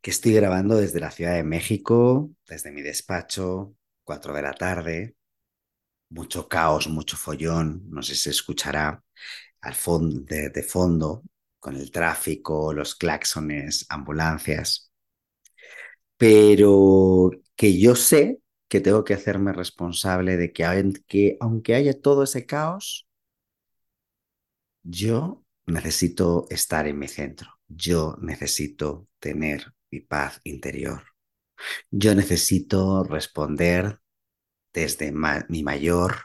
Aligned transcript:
que 0.02 0.10
estoy 0.10 0.32
grabando 0.32 0.78
desde 0.78 0.98
la 0.98 1.12
Ciudad 1.12 1.34
de 1.34 1.44
México, 1.44 2.32
desde 2.48 2.72
mi 2.72 2.82
despacho, 2.82 3.76
4 4.02 4.34
de 4.34 4.42
la 4.42 4.54
tarde. 4.54 5.14
Mucho 6.08 6.48
caos, 6.48 6.88
mucho 6.88 7.16
follón, 7.16 7.88
no 7.88 8.02
sé 8.02 8.16
si 8.16 8.22
se 8.22 8.30
escuchará 8.30 9.04
al 9.60 9.74
de 9.74 10.62
fondo 10.64 11.22
con 11.60 11.76
el 11.76 11.90
tráfico, 11.90 12.72
los 12.72 12.94
claxones, 12.94 13.86
ambulancias, 13.88 14.90
pero 16.16 17.30
que 17.56 17.78
yo 17.78 17.94
sé 17.96 18.40
que 18.68 18.80
tengo 18.80 19.04
que 19.04 19.14
hacerme 19.14 19.52
responsable 19.52 20.36
de 20.36 20.52
que, 20.52 21.36
aunque 21.40 21.74
haya 21.74 22.00
todo 22.00 22.24
ese 22.24 22.46
caos, 22.46 23.08
yo 24.82 25.44
necesito 25.66 26.46
estar 26.50 26.86
en 26.86 26.98
mi 26.98 27.08
centro, 27.08 27.48
yo 27.68 28.16
necesito 28.20 29.08
tener 29.18 29.74
mi 29.90 30.00
paz 30.00 30.40
interior, 30.44 31.02
yo 31.90 32.14
necesito 32.14 33.04
responder 33.04 34.00
desde 34.72 35.12
mi 35.48 35.62
mayor 35.62 36.16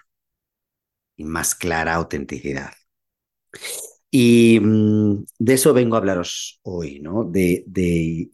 y 1.15 1.23
más 1.23 1.55
clara 1.55 1.95
autenticidad. 1.95 2.73
Y 4.15 4.59
mm, 4.59 5.25
de 5.39 5.53
eso 5.55 5.73
vengo 5.73 5.95
a 5.95 5.97
hablaros 5.97 6.59
hoy, 6.61 6.99
¿no? 6.99 7.23
De, 7.23 7.63
de, 7.65 8.29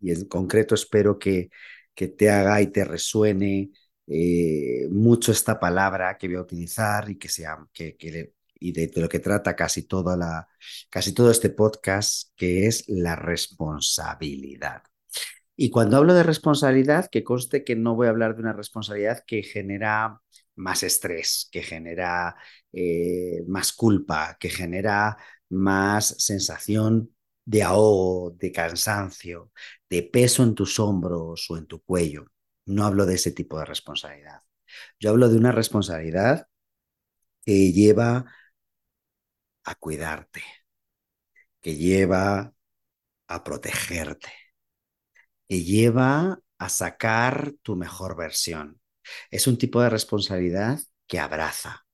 y 0.00 0.10
en 0.12 0.26
concreto 0.26 0.76
espero 0.76 1.18
que, 1.18 1.50
que 1.92 2.06
te 2.06 2.30
haga 2.30 2.62
y 2.62 2.68
te 2.68 2.84
resuene 2.84 3.72
eh, 4.06 4.86
mucho 4.92 5.32
esta 5.32 5.58
palabra 5.58 6.16
que 6.16 6.28
voy 6.28 6.36
a 6.36 6.42
utilizar 6.42 7.10
y 7.10 7.18
que 7.18 7.28
sea, 7.28 7.58
que, 7.72 7.96
que 7.96 8.32
y 8.60 8.70
de, 8.70 8.86
de, 8.86 9.00
lo 9.00 9.08
que 9.08 9.18
trata 9.18 9.56
casi, 9.56 9.88
toda 9.88 10.16
la, 10.16 10.46
casi 10.88 11.12
todo 11.12 11.32
este 11.32 11.50
podcast, 11.50 12.30
que 12.36 12.66
es 12.68 12.84
la 12.88 13.16
responsabilidad. 13.16 14.84
Y 15.56 15.70
cuando 15.70 15.96
hablo 15.96 16.14
de 16.14 16.22
responsabilidad, 16.22 17.08
que 17.10 17.24
conste 17.24 17.64
que 17.64 17.74
no 17.74 17.96
voy 17.96 18.06
a 18.06 18.10
hablar 18.10 18.36
de 18.36 18.42
una 18.42 18.52
responsabilidad 18.52 19.24
que 19.26 19.42
genera 19.42 20.20
más 20.56 20.82
estrés, 20.82 21.48
que 21.52 21.62
genera 21.62 22.36
eh, 22.72 23.42
más 23.48 23.72
culpa, 23.72 24.36
que 24.38 24.50
genera 24.50 25.16
más 25.50 26.08
sensación 26.18 27.14
de 27.44 27.62
ahogo, 27.62 28.30
de 28.32 28.52
cansancio, 28.52 29.52
de 29.90 30.02
peso 30.02 30.42
en 30.42 30.54
tus 30.54 30.78
hombros 30.80 31.46
o 31.50 31.56
en 31.58 31.66
tu 31.66 31.82
cuello. 31.82 32.26
No 32.66 32.84
hablo 32.84 33.06
de 33.06 33.14
ese 33.16 33.32
tipo 33.32 33.58
de 33.58 33.66
responsabilidad. 33.66 34.40
Yo 34.98 35.10
hablo 35.10 35.28
de 35.28 35.36
una 35.38 35.52
responsabilidad 35.52 36.48
que 37.44 37.72
lleva 37.72 38.24
a 39.64 39.74
cuidarte, 39.74 40.42
que 41.60 41.74
lleva 41.76 42.54
a 43.28 43.44
protegerte, 43.44 44.32
que 45.48 45.62
lleva 45.62 46.40
a 46.58 46.68
sacar 46.68 47.54
tu 47.62 47.76
mejor 47.76 48.16
versión, 48.16 48.80
es 49.30 49.46
un 49.46 49.58
tipo 49.58 49.82
de 49.82 49.90
responsabilidad 49.90 50.80
que 51.06 51.18
abraza, 51.18 51.86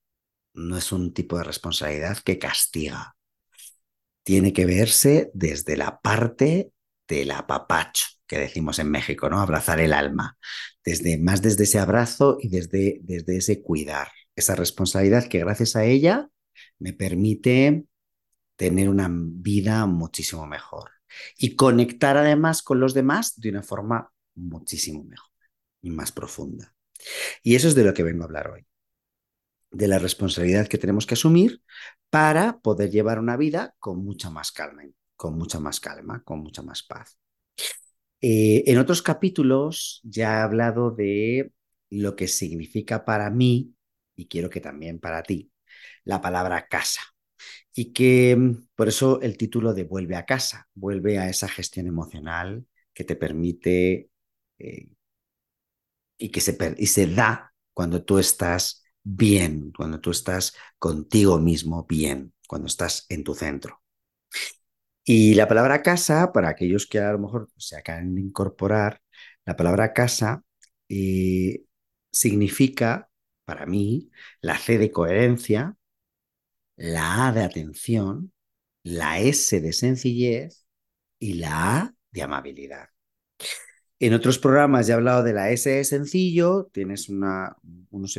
no 0.55 0.77
es 0.77 0.93
un 0.93 1.13
tipo 1.13 1.39
de 1.39 1.45
responsabilidad 1.45 2.19
que 2.19 2.39
castiga. 2.39 3.17
Tiene 4.23 4.53
que 4.53 4.67
verse 4.67 5.31
desde 5.35 5.77
la 5.77 6.01
parte 6.01 6.73
del 7.09 7.31
apapacho, 7.33 8.07
que 8.27 8.39
decimos 8.39 8.79
en 8.79 8.91
México, 8.91 9.29
¿no? 9.29 9.41
Abrazar 9.41 9.81
el 9.81 9.93
alma, 9.93 10.39
desde, 10.85 11.19
más 11.19 11.43
desde 11.43 11.65
ese 11.65 11.79
abrazo 11.79 12.39
y 12.41 12.49
desde, 12.49 13.01
desde 13.03 13.39
ese 13.39 13.63
cuidar, 13.63 14.09
esa 14.37 14.55
responsabilidad 14.55 15.27
que 15.27 15.41
gracias 15.41 15.75
a 15.77 15.85
ella 15.85 16.29
me 16.79 16.93
permite 16.93 17.85
tener 18.57 18.89
una 18.89 19.09
vida 19.11 19.87
muchísimo 19.87 20.47
mejor 20.47 20.91
y 21.37 21.57
conectar 21.57 22.17
además 22.17 22.63
con 22.63 22.79
los 22.79 22.95
demás 22.95 23.41
de 23.41 23.51
una 23.51 23.63
forma 23.63 24.13
muchísimo 24.35 25.03
mejor 25.03 25.31
y 25.83 25.91
más 25.91 26.13
profunda. 26.13 26.75
Y 27.43 27.55
eso 27.55 27.69
es 27.69 27.75
de 27.75 27.85
lo 27.85 27.95
que 27.95 28.03
vengo 28.03 28.23
a 28.23 28.27
hablar 28.27 28.51
hoy, 28.51 28.67
de 29.71 29.89
la 29.89 29.99
responsabilidad 29.99 30.69
que 30.69 30.79
tenemos 30.79 31.07
que 31.07 31.15
asumir 31.15 31.63
para 32.11 32.61
poder 32.61 32.91
llevar 32.91 33.19
una 33.19 33.37
vida 33.37 33.75
con 33.79 34.05
mucha 34.05 34.31
más 34.31 34.53
calma, 34.53 34.83
con 35.17 35.37
mucha 35.37 35.61
más 35.61 35.81
calma, 35.81 36.23
con 36.25 36.41
mucha 36.41 36.63
más 36.63 36.83
paz. 36.83 37.19
Eh, 38.21 38.65
en 38.67 38.79
otros 38.79 39.03
capítulos 39.03 40.01
ya 40.05 40.39
he 40.39 40.43
hablado 40.43 40.91
de 40.91 41.53
lo 41.91 42.17
que 42.17 42.29
significa 42.29 43.05
para 43.05 43.31
mí, 43.31 43.75
y 44.15 44.29
quiero 44.29 44.51
que 44.51 44.61
también 44.61 44.99
para 45.01 45.23
ti, 45.23 45.51
la 46.05 46.21
palabra 46.21 46.67
casa. 46.69 47.01
Y 47.75 47.93
que 47.93 48.37
mm, 48.37 48.69
por 48.75 48.89
eso 48.89 49.21
el 49.23 49.37
título 49.37 49.75
de 49.75 49.85
Vuelve 49.85 50.17
a 50.17 50.27
casa, 50.27 50.69
vuelve 50.75 51.19
a 51.19 51.29
esa 51.29 51.49
gestión 51.49 51.87
emocional 51.87 52.67
que 52.93 53.05
te 53.05 53.17
permite 53.17 54.11
eh, 54.59 54.89
y 56.21 56.31
que 56.31 56.41
se, 56.41 56.57
y 56.79 56.87
se 56.87 57.07
da 57.09 57.53
cuando 57.75 58.05
tú 58.05 58.19
estás 58.19 58.85
bien, 59.03 59.73
cuando 59.77 60.01
tú 60.01 60.11
estás 60.11 60.55
contigo 60.79 61.39
mismo 61.39 61.87
bien, 61.89 62.35
cuando 62.47 62.69
estás 62.69 63.07
en 63.09 63.25
tu 63.25 63.35
centro. 63.35 63.81
Y 65.05 65.35
la 65.35 65.49
palabra 65.49 65.83
casa, 65.83 66.33
para 66.33 66.49
aquellos 66.51 66.87
que 66.87 66.99
a 67.01 67.13
lo 67.13 67.19
mejor 67.19 67.49
se 67.57 67.77
acaban 67.77 68.15
de 68.15 68.21
incorporar, 68.21 69.01
la 69.45 69.57
palabra 69.57 69.93
casa 69.93 70.45
eh, 70.89 71.65
significa, 72.13 73.11
para 73.45 73.67
mí, 73.67 74.11
la 74.41 74.59
C 74.59 74.79
de 74.79 74.93
coherencia, 74.93 75.77
la 76.77 77.29
A 77.29 77.33
de 77.33 77.43
atención, 77.45 78.33
la 78.83 79.21
S 79.21 79.61
de 79.61 79.73
sencillez 79.73 80.67
y 81.19 81.35
la 81.35 81.79
A 81.79 81.95
de 82.13 82.23
amabilidad. 82.23 82.89
En 84.01 84.15
otros 84.15 84.39
programas 84.39 84.87
ya 84.87 84.95
he 84.95 84.97
hablado 84.97 85.23
de 85.23 85.35
la 85.35 85.51
S 85.51 85.85
sencillo, 85.85 86.71
tienes 86.73 87.09
una, 87.11 87.55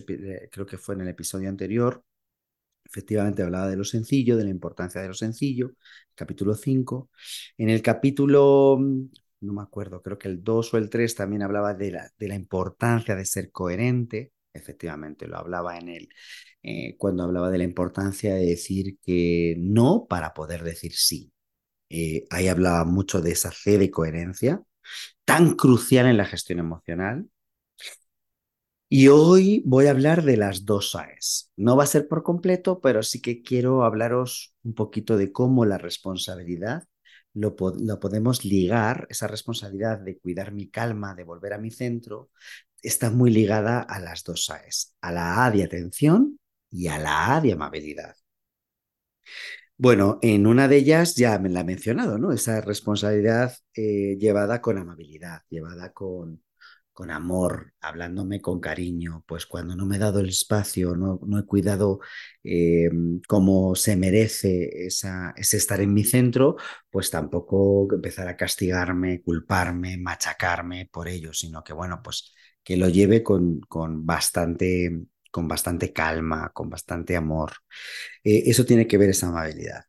eh, 0.07 0.49
creo 0.51 0.65
que 0.65 0.77
fue 0.77 0.95
en 0.95 1.01
el 1.01 1.07
episodio 1.09 1.49
anterior, 1.49 2.03
efectivamente 2.85 3.43
hablaba 3.43 3.69
de 3.69 3.77
lo 3.77 3.83
sencillo, 3.85 4.37
de 4.37 4.45
la 4.45 4.51
importancia 4.51 5.01
de 5.01 5.09
lo 5.09 5.13
sencillo, 5.15 5.73
capítulo 6.15 6.55
5. 6.55 7.09
En 7.57 7.69
el 7.69 7.81
capítulo, 7.81 8.77
mm, 8.79 9.05
no 9.41 9.53
me 9.53 9.61
acuerdo, 9.63 10.01
creo 10.03 10.17
que 10.19 10.27
el 10.29 10.43
2 10.43 10.73
o 10.73 10.77
el 10.77 10.89
3 10.89 11.15
también 11.15 11.43
hablaba 11.43 11.73
de 11.73 11.91
la, 11.91 12.11
de 12.17 12.27
la 12.27 12.35
importancia 12.35 13.15
de 13.15 13.25
ser 13.25 13.51
coherente, 13.51 14.33
efectivamente 14.53 15.27
lo 15.27 15.37
hablaba 15.37 15.77
en 15.79 15.89
él, 15.89 16.09
eh, 16.63 16.95
cuando 16.97 17.23
hablaba 17.23 17.49
de 17.51 17.57
la 17.59 17.63
importancia 17.65 18.35
de 18.35 18.45
decir 18.47 18.99
que 19.01 19.55
no 19.59 20.05
para 20.09 20.33
poder 20.33 20.63
decir 20.63 20.93
sí. 20.95 21.31
Eh, 21.89 22.25
ahí 22.31 22.47
hablaba 22.49 22.85
mucho 22.85 23.21
de 23.21 23.31
esa 23.31 23.51
C 23.51 23.77
de 23.77 23.91
coherencia, 23.91 24.63
tan 25.25 25.55
crucial 25.55 26.07
en 26.07 26.17
la 26.17 26.25
gestión 26.25 26.59
emocional. 26.59 27.27
Y 28.89 29.07
hoy 29.07 29.63
voy 29.65 29.87
a 29.87 29.91
hablar 29.91 30.23
de 30.23 30.35
las 30.35 30.65
dos 30.65 30.95
AES. 30.95 31.51
No 31.55 31.77
va 31.77 31.85
a 31.85 31.87
ser 31.87 32.07
por 32.09 32.23
completo, 32.23 32.81
pero 32.81 33.03
sí 33.03 33.21
que 33.21 33.41
quiero 33.41 33.85
hablaros 33.85 34.53
un 34.63 34.73
poquito 34.73 35.15
de 35.15 35.31
cómo 35.31 35.65
la 35.65 35.77
responsabilidad 35.77 36.83
lo, 37.33 37.55
lo, 37.79 37.99
podemos 37.99 38.43
ligar, 38.43 39.07
esa 39.09 39.27
responsabilidad 39.27 39.99
de 39.99 40.19
cuidar 40.19 40.51
mi 40.51 40.69
calma, 40.69 41.15
de 41.15 41.23
volver 41.23 41.53
a 41.53 41.57
mi 41.57 41.71
centro, 41.71 42.31
está 42.81 43.09
muy 43.09 43.31
ligada 43.31 43.81
a 43.81 43.99
las 43.99 44.23
dos 44.23 44.49
AES, 44.49 44.95
a 45.01 45.11
la 45.11 45.45
A 45.45 45.51
de 45.51 45.63
atención 45.63 46.39
y 46.69 46.87
a 46.87 46.97
la 46.99 47.35
A 47.35 47.41
de 47.41 47.53
amabilidad. 47.53 48.15
Bueno, 49.81 50.19
en 50.21 50.45
una 50.45 50.67
de 50.67 50.77
ellas 50.77 51.15
ya 51.15 51.39
me 51.39 51.49
la 51.49 51.61
he 51.61 51.63
mencionado, 51.63 52.17
¿no? 52.19 52.31
Esa 52.31 52.61
responsabilidad 52.61 53.53
eh, 53.75 54.15
llevada 54.19 54.61
con 54.61 54.77
amabilidad, 54.77 55.41
llevada 55.49 55.91
con, 55.91 56.43
con 56.93 57.09
amor, 57.09 57.73
hablándome 57.81 58.41
con 58.41 58.59
cariño, 58.59 59.23
pues 59.27 59.47
cuando 59.47 59.75
no 59.75 59.87
me 59.87 59.95
he 59.95 59.99
dado 59.99 60.19
el 60.19 60.29
espacio, 60.29 60.95
no, 60.95 61.19
no 61.25 61.39
he 61.39 61.45
cuidado 61.47 61.99
eh, 62.43 62.91
como 63.27 63.73
se 63.75 63.95
merece 63.95 64.85
esa, 64.85 65.33
ese 65.35 65.57
estar 65.57 65.81
en 65.81 65.93
mi 65.95 66.03
centro, 66.03 66.57
pues 66.91 67.09
tampoco 67.09 67.87
empezar 67.91 68.27
a 68.27 68.37
castigarme, 68.37 69.21
culparme, 69.23 69.97
machacarme 69.97 70.89
por 70.91 71.07
ello, 71.07 71.33
sino 71.33 71.63
que 71.63 71.73
bueno, 71.73 72.01
pues 72.03 72.33
que 72.63 72.77
lo 72.77 72.87
lleve 72.89 73.23
con, 73.23 73.59
con 73.61 74.05
bastante 74.05 74.91
con 75.31 75.47
bastante 75.47 75.93
calma, 75.93 76.51
con 76.53 76.69
bastante 76.69 77.15
amor. 77.15 77.53
Eh, 78.23 78.43
eso 78.45 78.65
tiene 78.65 78.87
que 78.87 78.97
ver 78.97 79.09
esa 79.09 79.27
amabilidad. 79.27 79.85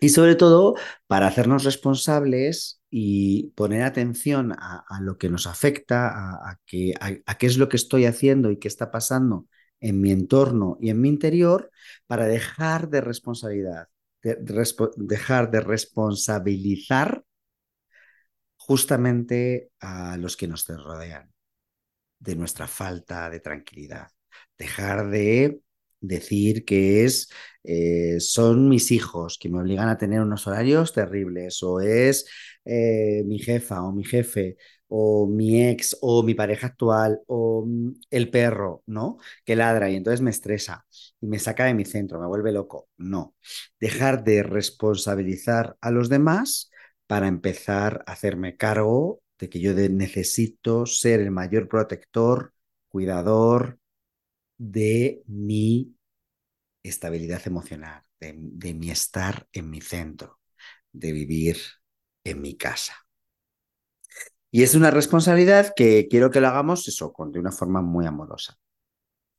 Y 0.00 0.10
sobre 0.10 0.36
todo 0.36 0.76
para 1.06 1.26
hacernos 1.26 1.64
responsables 1.64 2.82
y 2.90 3.50
poner 3.56 3.82
atención 3.82 4.52
a, 4.52 4.84
lo 5.00 5.18
que 5.18 5.28
nos 5.28 5.46
afecta, 5.46 6.08
a, 6.08 6.58
qué 6.66 6.94
es 7.40 7.58
lo 7.58 7.68
que 7.68 7.76
estoy 7.76 8.06
haciendo 8.06 8.50
y 8.50 8.58
qué 8.58 8.68
está 8.68 8.90
pasando 8.90 9.46
en 9.80 10.00
mi 10.00 10.12
entorno 10.12 10.78
y 10.80 10.90
en 10.90 11.00
mi 11.00 11.08
interior, 11.08 11.70
para 12.06 12.26
dejar 12.26 12.88
de 12.88 13.00
responsabilidad, 13.00 13.88
dejar 14.22 15.50
de 15.50 15.60
responsabilizar 15.60 17.24
justamente 18.56 19.70
a 19.80 20.16
los 20.16 20.36
que 20.36 20.48
nos 20.48 20.66
rodean 20.66 21.32
de 22.18 22.36
nuestra 22.36 22.66
falta 22.66 23.30
de 23.30 23.40
tranquilidad. 23.40 24.08
Dejar 24.58 25.10
de 25.10 25.60
decir 26.00 26.64
que 26.64 27.04
es 27.04 27.28
eh, 27.64 28.20
son 28.20 28.68
mis 28.68 28.90
hijos 28.92 29.38
que 29.38 29.48
me 29.48 29.58
obligan 29.60 29.88
a 29.88 29.98
tener 29.98 30.20
unos 30.20 30.46
horarios 30.46 30.92
terribles 30.92 31.62
o 31.62 31.80
es 31.80 32.26
eh, 32.64 33.22
mi 33.26 33.38
jefa 33.38 33.82
o 33.82 33.92
mi 33.92 34.04
jefe 34.04 34.56
o 34.88 35.26
mi 35.26 35.68
ex 35.68 35.96
o 36.00 36.22
mi 36.22 36.34
pareja 36.34 36.68
actual 36.68 37.20
o 37.26 37.64
mm, 37.66 37.92
el 38.10 38.30
perro, 38.30 38.82
¿no? 38.86 39.18
Que 39.44 39.56
ladra 39.56 39.90
y 39.90 39.96
entonces 39.96 40.20
me 40.22 40.30
estresa 40.30 40.86
y 41.20 41.26
me 41.26 41.38
saca 41.38 41.64
de 41.66 41.74
mi 41.74 41.84
centro, 41.84 42.20
me 42.20 42.26
vuelve 42.26 42.52
loco. 42.52 42.88
No, 42.96 43.34
dejar 43.80 44.24
de 44.24 44.42
responsabilizar 44.42 45.76
a 45.80 45.90
los 45.90 46.08
demás 46.08 46.70
para 47.06 47.28
empezar 47.28 48.02
a 48.06 48.12
hacerme 48.12 48.56
cargo 48.56 49.20
de 49.38 49.48
que 49.48 49.60
yo 49.60 49.74
necesito 49.74 50.86
ser 50.86 51.20
el 51.20 51.30
mayor 51.30 51.68
protector, 51.68 52.52
cuidador 52.88 53.78
de 54.58 55.22
mi 55.26 55.96
estabilidad 56.82 57.42
emocional, 57.46 58.02
de, 58.20 58.74
mi 58.74 58.90
estar 58.90 59.46
en 59.52 59.70
mi 59.70 59.80
centro, 59.80 60.40
de 60.92 61.12
vivir 61.12 61.58
en 62.24 62.42
mi 62.42 62.56
casa. 62.56 62.94
Y 64.50 64.62
es 64.62 64.74
una 64.74 64.90
responsabilidad 64.90 65.72
que 65.76 66.08
quiero 66.08 66.30
que 66.30 66.40
lo 66.40 66.48
hagamos 66.48 66.88
eso, 66.88 67.14
de 67.32 67.38
una 67.38 67.52
forma 67.52 67.82
muy 67.82 68.06
amorosa. 68.06 68.58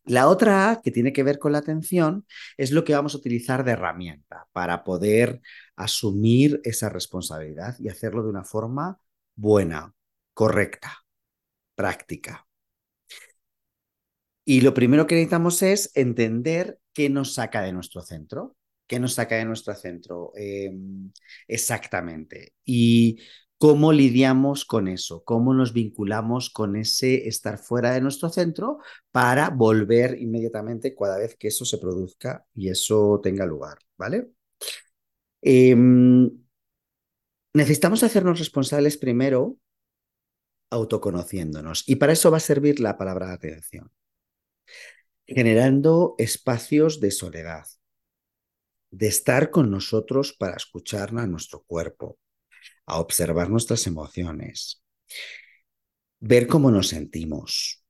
La 0.06 0.28
otra 0.28 0.72
A, 0.72 0.82
que 0.82 0.92
tiene 0.92 1.14
que 1.14 1.24
ver 1.24 1.40
con 1.40 1.52
la 1.52 1.60
atención, 1.60 2.26
es 2.58 2.72
lo 2.72 2.84
que 2.84 2.96
vamos 2.96 3.14
a 3.14 3.18
utilizar 3.18 3.64
de 3.64 3.72
herramienta 3.74 4.48
para 4.54 4.84
poder 4.84 5.42
asumir 5.76 6.62
esa 6.64 6.90
responsabilidad 6.90 7.76
y 7.80 7.90
hacerlo 7.90 8.24
de 8.24 8.30
una 8.30 8.44
forma 8.44 9.00
buena, 9.36 9.94
correcta, 10.34 11.06
práctica. 11.76 12.49
Y 14.50 14.62
lo 14.62 14.74
primero 14.74 15.06
que 15.06 15.14
necesitamos 15.14 15.62
es 15.62 15.92
entender 15.94 16.80
qué 16.92 17.08
nos 17.08 17.36
saca 17.36 17.62
de 17.62 17.72
nuestro 17.72 18.02
centro, 18.02 18.58
qué 18.88 19.00
nos 19.00 19.14
saca 19.14 19.36
de 19.36 19.46
nuestro 19.46 19.76
centro 19.76 20.32
em, 20.34 21.12
exactamente. 21.48 22.56
Y 22.66 23.20
cómo 23.60 23.94
lidiamos 23.94 24.66
con 24.66 24.88
eso, 24.88 25.24
cómo 25.24 25.54
nos 25.54 25.72
vinculamos 25.72 26.50
con 26.50 26.76
ese 26.76 27.28
estar 27.28 27.60
fuera 27.60 27.92
de 27.92 28.02
nuestro 28.02 28.30
centro 28.30 28.80
para 29.12 29.52
volver 29.52 30.20
inmediatamente 30.20 30.96
cada 30.96 31.20
vez 31.20 31.36
que 31.36 31.50
eso 31.50 31.64
se 31.64 31.78
produzca 31.78 32.44
y 32.56 32.70
eso 32.70 33.20
tenga 33.22 33.46
lugar, 33.46 33.78
¿vale? 34.00 34.32
Em, 35.44 36.28
necesitamos 37.54 38.02
hacernos 38.02 38.40
responsables 38.40 38.98
primero 38.98 39.58
autoconociéndonos 40.72 41.84
y 41.88 41.98
para 41.98 42.14
eso 42.14 42.32
va 42.32 42.38
a 42.38 42.40
servir 42.40 42.80
la 42.80 42.98
palabra 42.98 43.32
atención, 43.32 43.92
generando 45.26 46.16
espacios 46.18 47.00
de 47.00 47.12
soledad, 47.12 47.66
de 48.92 49.08
estar 49.08 49.52
con 49.52 49.70
nosotros 49.70 50.34
para 50.34 50.56
escuchar 50.56 51.18
a 51.18 51.28
nuestro 51.28 51.64
cuerpo, 51.64 52.18
a 52.86 53.00
observar 53.00 53.50
nuestras 53.50 53.86
emociones, 53.88 54.84
ver 56.20 56.48
cómo 56.48 56.72
nos 56.72 56.88
sentimos 56.88 57.84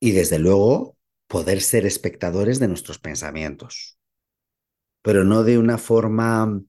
y 0.00 0.12
desde 0.12 0.38
luego 0.38 0.96
poder 1.26 1.60
ser 1.60 1.84
espectadores 1.84 2.58
de 2.58 2.68
nuestros 2.68 2.98
pensamientos, 2.98 3.98
pero 5.02 5.24
no 5.24 5.44
de 5.44 5.58
una 5.58 5.76
forma 5.76 6.62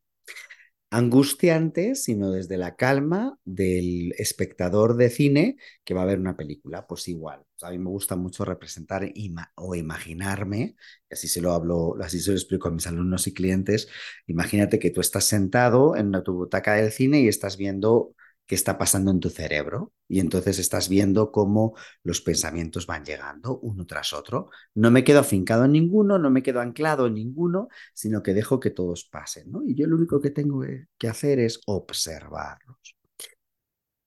angustiante, 0.91 1.95
sino 1.95 2.31
desde 2.31 2.57
la 2.57 2.75
calma 2.75 3.37
del 3.45 4.13
espectador 4.17 4.95
de 4.97 5.09
cine 5.09 5.57
que 5.83 5.93
va 5.93 6.01
a 6.01 6.05
ver 6.05 6.19
una 6.19 6.35
película. 6.35 6.87
Pues 6.87 7.07
igual, 7.07 7.43
a 7.61 7.69
mí 7.71 7.77
me 7.77 7.89
gusta 7.89 8.15
mucho 8.15 8.43
representar 8.45 9.11
o 9.55 9.75
imaginarme, 9.75 10.75
y 11.09 11.13
así 11.13 11.27
se 11.27 11.41
lo 11.41 11.51
hablo, 11.53 11.95
así 12.01 12.19
se 12.19 12.31
lo 12.31 12.37
explico 12.37 12.67
a 12.67 12.71
mis 12.71 12.87
alumnos 12.87 13.27
y 13.27 13.33
clientes. 13.33 13.87
Imagínate 14.27 14.79
que 14.79 14.89
tú 14.89 15.01
estás 15.01 15.25
sentado 15.25 15.95
en 15.95 16.11
tu 16.23 16.33
butaca 16.33 16.73
del 16.73 16.91
cine 16.91 17.21
y 17.21 17.27
estás 17.27 17.57
viendo 17.57 18.15
qué 18.49 18.55
está 18.55 18.79
pasando 18.79 19.11
en 19.11 19.19
tu 19.19 19.29
cerebro 19.29 19.93
y 20.07 20.19
entonces 20.19 20.57
estás 20.57 20.89
viendo 20.89 21.31
cómo 21.31 21.75
los 22.01 22.19
pensamientos 22.19 22.87
van 22.87 23.05
llegando 23.05 23.59
uno 23.59 23.85
tras 23.85 24.11
otro. 24.11 24.49
No 24.73 24.89
me 24.89 25.03
quedo 25.03 25.19
afincado 25.19 25.65
en 25.65 25.73
ninguno, 25.73 26.17
no 26.17 26.31
me 26.31 26.41
quedo 26.41 26.59
anclado 26.59 27.05
en 27.05 27.13
ninguno, 27.13 27.67
sino 27.93 28.23
que 28.23 28.33
dejo 28.33 28.59
que 28.59 28.71
todos 28.71 29.05
pasen. 29.05 29.51
¿no? 29.51 29.61
Y 29.63 29.75
yo 29.75 29.85
lo 29.85 29.97
único 29.97 30.19
que 30.19 30.31
tengo 30.31 30.61
que 30.97 31.07
hacer 31.07 31.37
es 31.37 31.61
observarlos. 31.67 32.97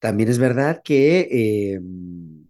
También 0.01 0.29
es 0.29 0.39
verdad 0.39 0.83
que 0.83 1.75
em, 1.77 2.45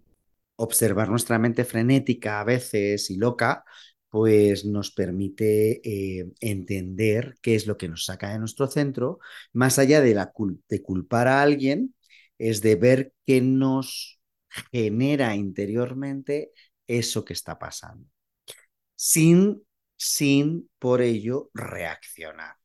observar 0.57 1.11
nuestra 1.11 1.39
mente 1.39 1.67
frenética 1.67 2.41
a 2.41 2.45
veces 2.45 3.11
y 3.11 3.19
loca 3.19 3.65
pues 4.13 4.67
nos 4.67 4.91
permite 4.91 5.81
eh, 5.83 6.31
entender 6.41 7.35
qué 7.41 7.55
es 7.55 7.67
lo 7.67 7.79
que 7.79 7.89
nos 7.89 8.05
saca 8.05 8.31
de 8.31 8.39
nuestro 8.39 8.67
centro, 8.67 9.21
más 9.55 9.79
allá 9.79 10.03
de, 10.03 10.15
de 10.69 10.83
culpar 10.83 11.29
a 11.29 11.41
alguien, 11.41 11.95
es 12.37 12.61
de 12.61 12.77
ver 12.77 13.15
qué 13.25 13.41
nos 13.41 14.21
genera 14.71 15.35
interiormente 15.35 16.53
eso 16.87 17.25
que 17.25 17.33
está 17.33 17.59
pasando, 17.59 18.07
sin, 18.95 19.63
sin 19.97 20.69
por 20.79 21.01
ello 21.01 21.51
reaccionar. 21.55 22.57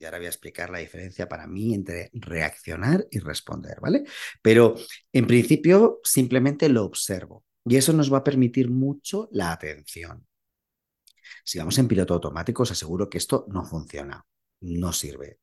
Y 0.00 0.06
ahora 0.06 0.18
voy 0.18 0.26
a 0.26 0.30
explicar 0.30 0.70
la 0.70 0.78
diferencia 0.80 1.28
para 1.28 1.46
mí 1.46 1.72
entre 1.72 2.10
reaccionar 2.14 3.06
y 3.12 3.20
responder, 3.20 3.78
¿vale? 3.80 4.02
Pero 4.42 4.74
en 5.12 5.28
principio 5.28 6.00
simplemente 6.02 6.68
lo 6.68 6.84
observo 6.84 7.44
y 7.64 7.76
eso 7.76 7.92
nos 7.92 8.12
va 8.12 8.18
a 8.18 8.24
permitir 8.24 8.70
mucho 8.70 9.28
la 9.30 9.52
atención. 9.52 10.26
Si 11.44 11.58
vamos 11.58 11.78
en 11.78 11.88
piloto 11.88 12.14
automático, 12.14 12.62
os 12.62 12.70
aseguro 12.70 13.08
que 13.08 13.18
esto 13.18 13.46
no 13.48 13.64
funciona, 13.64 14.24
no 14.60 14.92
sirve. 14.92 15.38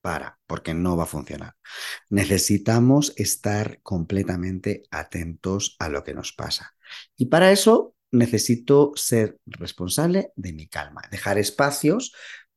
Para, 0.00 0.38
porque 0.46 0.72
no 0.72 0.96
va 0.96 1.02
a 1.02 1.06
funcionar. 1.06 1.56
Necesitamos 2.10 3.12
estar 3.16 3.80
completamente 3.82 4.84
atentos 4.90 5.74
a 5.80 5.88
lo 5.88 6.04
que 6.04 6.14
nos 6.14 6.32
pasa. 6.32 6.76
Y 7.16 7.26
para 7.26 7.50
eso 7.50 7.96
necesito 8.12 8.92
ser 8.94 9.38
responsable 9.46 10.30
de 10.36 10.52
mi 10.52 10.68
calma, 10.68 11.02
dejar 11.10 11.38
espacios 11.38 12.12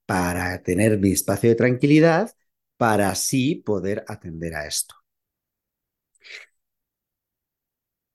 para 0.06 0.62
tener 0.62 1.00
mi 1.00 1.12
espacio 1.12 1.50
de 1.50 1.56
tranquilidad 1.56 2.32
para 2.77 3.10
así 3.10 3.56
poder 3.56 4.03
atender 4.08 4.56
a 4.56 4.68
esto. 4.68 4.99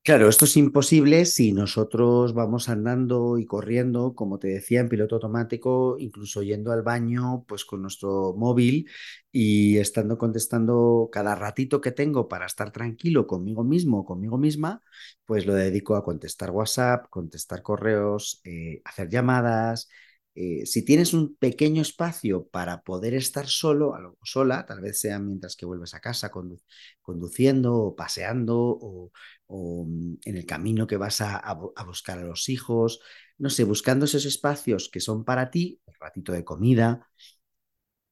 Claro, 0.05 0.29
esto 0.29 0.45
es 0.45 0.55
imposible 0.59 1.25
si 1.25 1.53
nosotros 1.53 2.35
vamos 2.35 2.69
andando 2.69 3.39
y 3.39 3.47
corriendo, 3.47 4.15
como 4.15 4.39
te 4.39 4.49
decía, 4.49 4.81
en 4.81 4.91
piloto 4.91 5.15
automático, 5.15 5.97
incluso 5.99 6.43
yendo 6.43 6.73
al 6.73 6.83
baño, 6.83 7.45
pues 7.49 7.65
con 7.65 7.81
nuestro 7.81 8.35
móvil 8.37 8.87
y 9.33 9.79
estando 9.79 10.19
contestando 10.19 11.09
cada 11.11 11.35
ratito 11.35 11.81
que 11.81 11.91
tengo 11.91 12.29
para 12.29 12.45
estar 12.45 12.71
tranquilo 12.71 13.27
conmigo 13.27 13.65
mismo, 13.65 14.05
conmigo 14.05 14.37
misma, 14.37 14.83
pues 15.25 15.47
lo 15.47 15.55
dedico 15.55 15.97
a 15.97 16.05
contestar 16.05 16.51
WhatsApp, 16.51 17.07
contestar 17.09 17.63
correos, 17.63 18.43
eh, 18.45 18.83
hacer 18.85 19.09
llamadas 19.09 19.89
eh, 20.35 20.67
si 20.67 20.85
tienes 20.85 21.15
un 21.15 21.37
pequeño 21.37 21.83
espacio 21.83 22.47
para 22.49 22.83
poder 22.83 23.15
estar 23.15 23.47
solo 23.47 23.91
o 23.91 24.27
sola, 24.27 24.67
tal 24.67 24.81
vez 24.81 25.01
sea 25.01 25.19
mientras 25.19 25.57
que 25.57 25.67
vuelves 25.67 25.95
a 25.95 26.01
casa 26.01 26.31
condu 26.31 26.59
conduciendo 27.03 27.75
o 27.77 27.95
paseando 27.97 28.57
o, 28.59 29.13
o, 29.47 29.85
mm, 29.87 30.19
en 30.25 30.37
el 30.37 30.47
camino 30.47 30.87
que 30.87 30.97
vas 30.97 31.21
a, 31.21 31.37
a, 31.37 31.85
buscar 31.85 32.19
a 32.19 32.25
los 32.25 32.49
hijos, 32.49 33.01
no 33.39 33.51
sé, 33.51 33.65
buscando 33.65 34.05
esos 34.07 34.25
espacios 34.25 34.89
que 34.89 35.01
son 35.01 35.25
para 35.25 35.51
ti, 35.51 35.81
el 35.87 35.95
ratito 36.01 36.33
de 36.33 36.45
comida, 36.45 37.09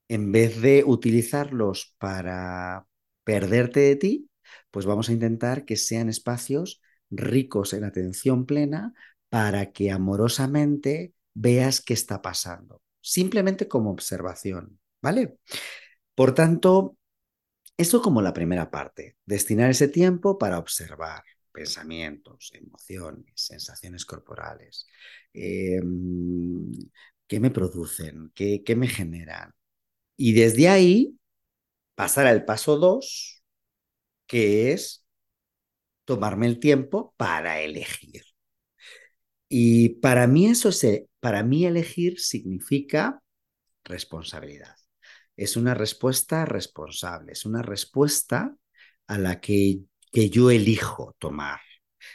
en 0.09 0.33
vez 0.33 0.61
de 0.61 0.85
utilizarlos 0.87 1.95
para 1.99 2.87
perderte 3.25 3.81
de 3.81 3.97
ti, 3.97 4.31
pues 4.71 4.87
vamos 4.87 5.09
a 5.09 5.13
intentar 5.13 5.65
que 5.65 5.77
sean 5.77 6.09
espacios 6.09 6.81
ricos 7.11 7.73
en 7.73 7.85
atención 7.85 8.47
plena 8.47 8.93
para 9.29 9.73
que 9.73 9.91
amorosamente 9.91 11.15
veas 11.35 11.81
qué 11.81 11.95
está 11.95 12.23
pasando, 12.23 12.83
simplemente 13.01 13.69
como 13.69 13.91
observación, 13.91 14.79
¿vale? 15.01 15.39
Por 16.15 16.35
tanto, 16.35 16.97
esto 17.77 18.03
como 18.03 18.23
la 18.23 18.35
primera 18.35 18.71
parte, 18.71 19.17
destinar 19.27 19.71
ese 19.71 19.89
tiempo 19.89 20.39
para 20.39 20.59
observar 20.59 21.23
pensamientos, 21.53 22.51
emociones, 22.55 23.33
sensaciones 23.37 24.05
corporales, 24.05 24.87
eh, 25.35 25.81
qué 27.27 27.41
me 27.41 27.51
producen, 27.51 28.31
qué, 28.35 28.63
qué 28.65 28.77
me 28.77 28.89
generan. 28.89 29.53
Y 30.17 30.35
desde 30.35 30.69
ahí 30.69 31.19
pasar 31.95 32.27
al 32.27 32.45
paso 32.45 32.79
dos, 32.79 33.43
que 34.27 34.73
es 34.73 35.07
tomarme 36.05 36.47
el 36.47 36.59
tiempo 36.61 37.15
para 37.17 37.61
elegir. 37.61 38.23
Y 39.55 39.91
para 40.01 40.27
mí 40.27 40.47
eso 40.47 40.73
se, 40.73 41.09
para 41.21 41.43
mí 41.43 41.67
elegir 41.67 42.19
significa 42.19 43.23
responsabilidad. 43.85 44.75
Es 45.37 45.59
una 45.59 45.75
respuesta 45.75 46.47
responsable, 46.47 47.33
es 47.33 47.45
una 47.45 47.61
respuesta 47.61 48.57
a 49.07 49.19
la 49.19 49.43
que, 49.43 49.81
que 50.11 50.31
yo 50.31 50.51
elijo 50.51 51.15
tomar. 51.19 51.61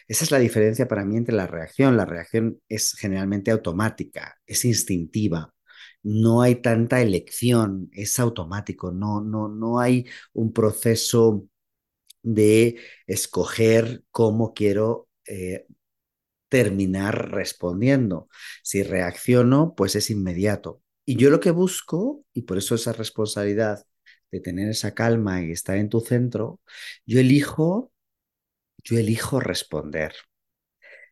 Esa 0.07 0.23
es 0.23 0.31
la 0.31 0.39
diferencia 0.39 0.87
para 0.87 1.05
mí 1.05 1.15
entre 1.15 1.35
la 1.35 1.45
reacción. 1.45 1.95
La 1.95 2.05
reacción 2.05 2.59
es 2.67 2.95
generalmente 2.95 3.51
automática, 3.51 4.35
es 4.47 4.65
instintiva. 4.65 5.53
No 6.01 6.41
hay 6.41 6.55
tanta 6.55 7.03
elección, 7.03 7.87
es 7.93 8.19
automático, 8.19 8.91
no, 8.91 9.21
no, 9.21 9.47
no 9.47 9.79
hay 9.79 10.07
un 10.33 10.53
proceso 10.53 11.45
de 12.23 12.79
escoger 13.05 14.03
cómo 14.09 14.55
quiero 14.55 15.07
eh, 15.27 15.67
terminar 16.49 17.31
respondiendo. 17.31 18.29
Si 18.63 18.83
reacciono, 18.83 19.75
pues 19.75 19.95
es 19.95 20.09
inmediato. 20.09 20.81
Y 21.05 21.15
yo 21.17 21.29
lo 21.29 21.39
que 21.39 21.51
busco, 21.51 22.25
y 22.33 22.43
por 22.43 22.57
eso 22.57 22.75
esa 22.75 22.93
responsabilidad 22.93 23.85
de 24.31 24.41
tener 24.41 24.69
esa 24.69 24.93
calma 24.93 25.41
y 25.41 25.51
estar 25.51 25.77
en 25.77 25.89
tu 25.89 26.01
centro, 26.01 26.59
yo 27.05 27.19
elijo, 27.19 27.91
yo 28.83 28.97
elijo 28.97 29.39
responder. 29.39 30.13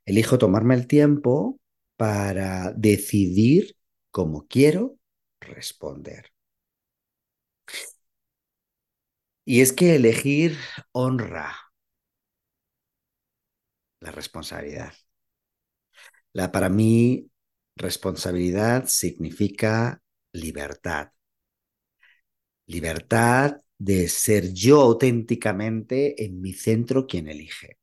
Elijo 0.05 0.37
tomarme 0.37 0.75
el 0.75 0.87
tiempo 0.87 1.59
para 1.97 2.71
decidir 2.73 3.75
cómo 4.11 4.47
quiero 4.47 4.97
responder. 5.39 6.31
Y 9.43 9.61
es 9.61 9.73
que 9.73 9.95
elegir 9.95 10.55
honra 10.91 11.55
la 13.99 14.11
responsabilidad. 14.11 14.93
La, 16.35 16.51
para 16.51 16.69
mí, 16.69 17.31
responsabilidad 17.77 18.85
significa 18.87 20.01
libertad. 20.33 21.11
Libertad 22.67 23.61
de 23.77 24.07
ser 24.07 24.53
yo 24.53 24.81
auténticamente 24.81 26.23
en 26.25 26.41
mi 26.41 26.53
centro 26.53 27.07
quien 27.07 27.27
elige. 27.29 27.77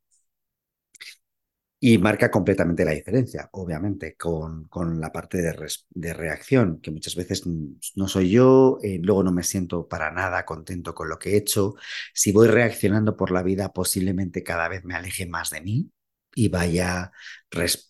Y 1.81 1.97
marca 1.99 2.31
completamente 2.31 2.85
la 2.85 2.93
diferencia, 2.93 3.49
obviamente, 3.53 4.17
con, 4.17 4.69
con 4.69 5.01
la 5.01 5.11
parte 5.11 5.39
de, 5.43 5.55
de, 5.91 6.13
reacción, 6.15 6.79
que 6.81 6.91
muchas 6.91 7.17
veces 7.17 7.45
no 7.47 8.07
soy 8.07 8.31
yo, 8.31 8.79
eh, 8.83 9.01
luego 9.03 9.23
no 9.25 9.33
me 9.33 9.43
siento 9.43 9.89
para 9.89 10.11
nada 10.13 10.45
contento 10.45 10.95
con 10.95 11.09
lo 11.09 11.19
que 11.19 11.31
he 11.31 11.37
hecho. 11.39 11.75
Si 12.13 12.33
voy 12.33 12.49
reaccionando 12.49 13.17
por 13.17 13.31
la 13.31 13.43
vida, 13.43 13.73
posiblemente 13.73 14.43
cada 14.43 14.69
vez 14.69 14.85
me 14.85 14.95
aleje 14.95 15.27
más 15.27 15.49
de 15.51 15.63
mí 15.63 15.91
y 16.35 16.49
vaya, 16.49 17.13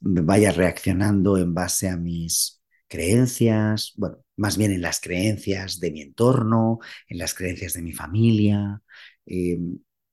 vaya 0.00 0.52
reaccionando 0.52 1.38
en 1.38 1.54
base 1.54 1.88
a 1.88 1.96
mis 1.96 2.62
creencias, 2.88 3.92
bueno, 3.96 4.24
más 4.36 4.58
bien 4.58 4.72
en 4.72 4.82
las 4.82 5.00
creencias 5.00 5.80
de 5.80 5.90
mi 5.90 6.02
entorno, 6.02 6.78
en 7.08 7.18
las 7.18 7.34
creencias 7.34 7.72
de 7.74 7.82
mi 7.82 7.92
familia. 7.92 8.82
Eh, 9.26 9.58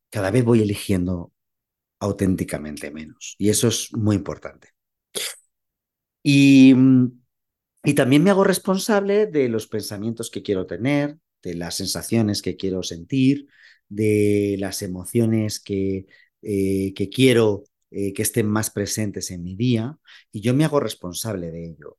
cada 0.10 0.32
vez 0.32 0.44
voy 0.44 0.62
eligiendo 0.62 1.34
auténticamente 2.00 2.92
menos. 2.92 3.36
Y 3.38 3.50
eso 3.50 3.68
es 3.68 3.94
muy 3.94 4.16
importante. 4.16 4.70
Y, 6.24 6.76
y, 7.84 7.94
también 7.94 8.24
me 8.24 8.30
hago 8.30 8.44
responsable 8.44 9.26
de 9.28 9.50
los 9.50 9.68
pensamientos 9.68 10.30
que 10.30 10.44
quiero 10.44 10.66
tener, 10.66 11.18
de 11.42 11.56
las 11.56 11.76
sensaciones 11.76 12.42
que 12.42 12.58
quiero 12.58 12.84
sentir, 12.84 13.48
de 13.88 14.58
las 14.60 14.82
emociones 14.82 15.60
que, 15.60 16.06
eh, 16.42 16.94
que 16.94 17.10
quiero 17.10 17.64
eh, 17.92 18.14
que 18.14 18.22
estén 18.22 18.48
más 18.48 18.70
presentes 18.70 19.32
en 19.32 19.44
mi 19.44 19.56
día. 19.56 19.98
Y 20.32 20.42
yo 20.42 20.54
me 20.54 20.66
hago 20.66 20.80
responsable 20.80 21.52
de 21.52 21.70
ello. 21.70 21.98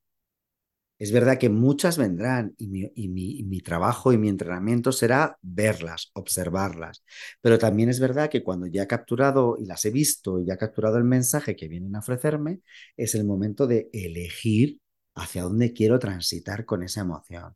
Es 0.99 1.13
verdad 1.13 1.39
que 1.39 1.49
muchas 1.49 1.97
vendrán 1.97 2.55
y 2.59 2.69
mi, 2.69 2.93
y, 2.95 3.09
mi, 3.09 3.39
y 3.39 3.45
mi, 3.45 3.61
trabajo 3.63 4.13
y 4.13 4.19
mi 4.19 4.29
entrenamiento 4.29 4.93
será 4.93 5.39
verlas, 5.41 6.11
observarlas. 6.13 7.03
Pero 7.41 7.59
también 7.59 7.89
es 7.89 8.01
verdad 8.01 8.29
que 8.29 8.43
cuando 8.43 8.67
ya 8.67 8.83
he 8.83 8.87
capturado 8.87 9.57
y 9.59 9.65
las 9.65 9.83
he 9.87 9.91
visto 9.91 10.39
y 10.41 10.47
ya 10.47 10.55
he 10.55 10.59
capturado 10.59 10.99
el 10.99 11.05
mensaje 11.05 11.57
que 11.57 11.69
vienen 11.69 11.97
a 11.97 12.01
ofrecerme, 12.01 12.61
es 12.99 13.15
el 13.15 13.25
momento 13.25 13.67
de 13.67 13.89
elegir 13.95 14.79
hacia 15.15 15.43
dónde 15.43 15.73
quiero 15.73 15.99
transitar 15.99 16.67
con 16.67 16.83
esa 16.83 17.01
emoción. 17.01 17.55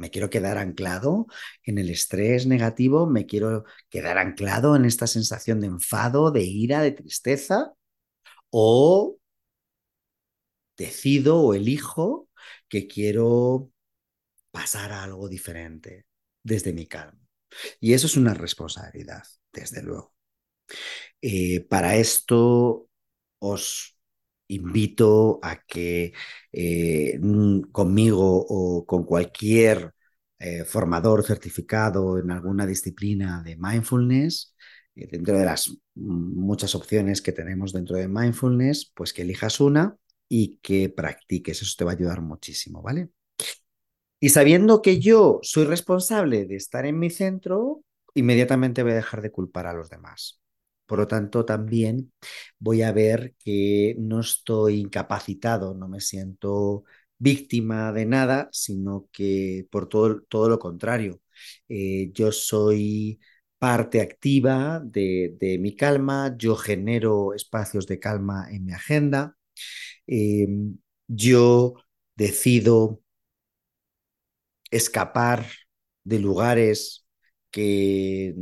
Me 0.00 0.10
quiero 0.10 0.30
quedar 0.30 0.56
anclado 0.56 1.26
en 1.62 1.76
el 1.76 1.90
estrés 1.90 2.46
negativo, 2.46 3.06
me 3.06 3.26
quiero 3.26 3.64
quedar 3.90 4.16
anclado 4.16 4.74
en 4.74 4.86
esta 4.86 5.06
sensación 5.06 5.60
de 5.60 5.66
enfado, 5.66 6.30
de 6.30 6.42
ira, 6.42 6.80
de 6.80 6.92
tristeza, 6.92 7.74
o 8.48 9.18
decido 10.78 11.42
o 11.42 11.52
elijo 11.52 12.30
que 12.66 12.88
quiero 12.88 13.70
pasar 14.50 14.90
a 14.92 15.04
algo 15.04 15.28
diferente 15.28 16.06
desde 16.42 16.72
mi 16.72 16.86
calma. 16.86 17.20
Y 17.78 17.92
eso 17.92 18.06
es 18.06 18.16
una 18.16 18.32
responsabilidad, 18.32 19.24
desde 19.52 19.82
luego. 19.82 20.14
Eh, 21.20 21.60
para 21.60 21.96
esto 21.96 22.88
os 23.38 23.99
invito 24.50 25.38
a 25.42 25.62
que 25.66 26.12
eh, 26.52 27.18
conmigo 27.72 28.44
o 28.48 28.84
con 28.86 29.04
cualquier 29.04 29.94
eh, 30.38 30.64
formador 30.64 31.24
certificado 31.24 32.18
en 32.18 32.30
alguna 32.30 32.66
disciplina 32.66 33.42
de 33.42 33.56
mindfulness, 33.56 34.54
eh, 34.94 35.08
dentro 35.10 35.38
de 35.38 35.44
las 35.44 35.70
muchas 35.94 36.74
opciones 36.74 37.22
que 37.22 37.32
tenemos 37.32 37.72
dentro 37.72 37.96
de 37.96 38.08
mindfulness, 38.08 38.90
pues 38.94 39.12
que 39.12 39.22
elijas 39.22 39.60
una 39.60 39.96
y 40.28 40.58
que 40.62 40.88
practiques. 40.88 41.62
Eso 41.62 41.74
te 41.76 41.84
va 41.84 41.92
a 41.92 41.94
ayudar 41.94 42.22
muchísimo, 42.22 42.82
¿vale? 42.82 43.10
Y 44.18 44.30
sabiendo 44.30 44.82
que 44.82 44.98
yo 45.00 45.40
soy 45.42 45.64
responsable 45.64 46.46
de 46.46 46.56
estar 46.56 46.86
en 46.86 46.98
mi 46.98 47.10
centro, 47.10 47.84
inmediatamente 48.14 48.82
voy 48.82 48.92
a 48.92 48.96
dejar 48.96 49.22
de 49.22 49.30
culpar 49.32 49.66
a 49.66 49.72
los 49.72 49.88
demás. 49.90 50.39
Por 50.90 50.98
lo 50.98 51.06
tanto, 51.06 51.44
también 51.44 52.12
voy 52.58 52.82
a 52.82 52.90
ver 52.90 53.36
que 53.38 53.94
no 53.98 54.18
estoy 54.20 54.80
incapacitado, 54.80 55.72
no 55.72 55.86
me 55.88 56.00
siento 56.00 56.82
víctima 57.16 57.92
de 57.92 58.06
nada, 58.06 58.48
sino 58.50 59.08
que 59.12 59.68
por 59.70 59.88
todo, 59.88 60.22
todo 60.22 60.48
lo 60.48 60.58
contrario, 60.58 61.20
eh, 61.68 62.10
yo 62.12 62.32
soy 62.32 63.20
parte 63.58 64.00
activa 64.00 64.80
de, 64.84 65.36
de, 65.38 65.58
mi 65.60 65.76
calma, 65.76 66.34
yo 66.36 66.56
genero 66.56 67.34
espacios 67.34 67.86
de 67.86 68.00
calma 68.00 68.48
en 68.50 68.64
mi 68.64 68.72
agenda, 68.72 69.36
eh, 70.08 70.48
yo 71.08 71.74
decido 72.16 73.00
escapar 74.70 75.46
de 76.04 76.18
lugares 76.18 77.06
que, 77.50 78.34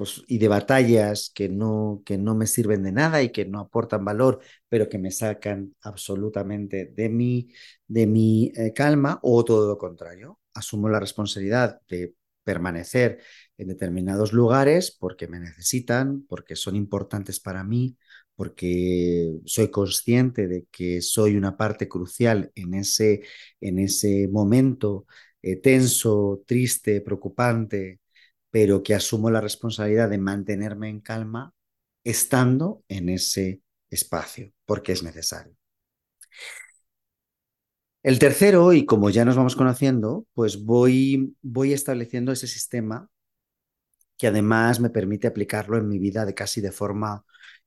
pues, 0.00 0.24
y 0.28 0.38
de 0.38 0.48
batallas 0.48 1.30
que 1.34 1.50
no, 1.50 2.02
que 2.06 2.16
no 2.16 2.34
me 2.34 2.46
sirven 2.46 2.82
de 2.82 2.90
nada 2.92 3.22
y 3.22 3.30
que 3.32 3.44
no 3.44 3.60
aportan 3.60 4.02
valor, 4.02 4.40
pero 4.70 4.88
que 4.88 4.96
me 4.98 5.10
sacan 5.10 5.74
absolutamente 5.82 6.86
de 6.86 7.10
mi, 7.10 7.48
de 7.86 8.06
mi 8.06 8.50
eh, 8.56 8.72
calma, 8.72 9.18
o 9.22 9.44
todo 9.44 9.68
lo 9.68 9.76
contrario, 9.76 10.40
asumo 10.54 10.88
la 10.88 11.00
responsabilidad 11.00 11.80
de 11.86 12.14
permanecer 12.44 13.20
en 13.58 13.68
determinados 13.68 14.32
lugares 14.32 14.90
porque 14.98 15.28
me 15.28 15.38
necesitan, 15.38 16.22
porque 16.26 16.56
son 16.56 16.76
importantes 16.76 17.38
para 17.38 17.62
mí, 17.62 17.98
porque 18.34 19.38
soy 19.44 19.70
consciente 19.70 20.48
de 20.48 20.64
que 20.70 21.02
soy 21.02 21.36
una 21.36 21.58
parte 21.58 21.88
crucial 21.88 22.50
en 22.54 22.72
ese, 22.72 23.20
en 23.60 23.78
ese 23.78 24.28
momento 24.28 25.04
eh, 25.42 25.56
tenso, 25.56 26.42
triste, 26.46 27.02
preocupante, 27.02 28.00
pero 28.50 28.82
que 28.82 28.94
asumo 28.94 29.30
la 29.30 29.40
responsabilidad 29.40 30.10
de 30.10 30.18
mantenerme 30.18 30.88
en 30.88 31.00
calma 31.00 31.54
estando 32.04 32.82
en 32.88 33.08
ese 33.08 33.62
espacio, 33.90 34.52
porque 34.64 34.92
es 34.92 35.02
necesario. 35.02 35.54
El 38.02 38.18
tercero, 38.18 38.72
y 38.72 38.86
como 38.86 39.10
ya 39.10 39.24
nos 39.24 39.36
vamos 39.36 39.56
conociendo, 39.56 40.26
pues 40.32 40.64
voy, 40.64 41.36
voy 41.42 41.72
estableciendo 41.74 42.32
ese 42.32 42.46
sistema 42.46 43.08
que 44.16 44.26
además 44.26 44.80
me 44.80 44.90
permite 44.90 45.26
aplicarlo 45.26 45.78
en 45.78 45.88
mi 45.88 45.98
vida 45.98 46.26
de 46.26 46.34
casi 46.34 46.60
de 46.60 46.72
forma 46.72 47.24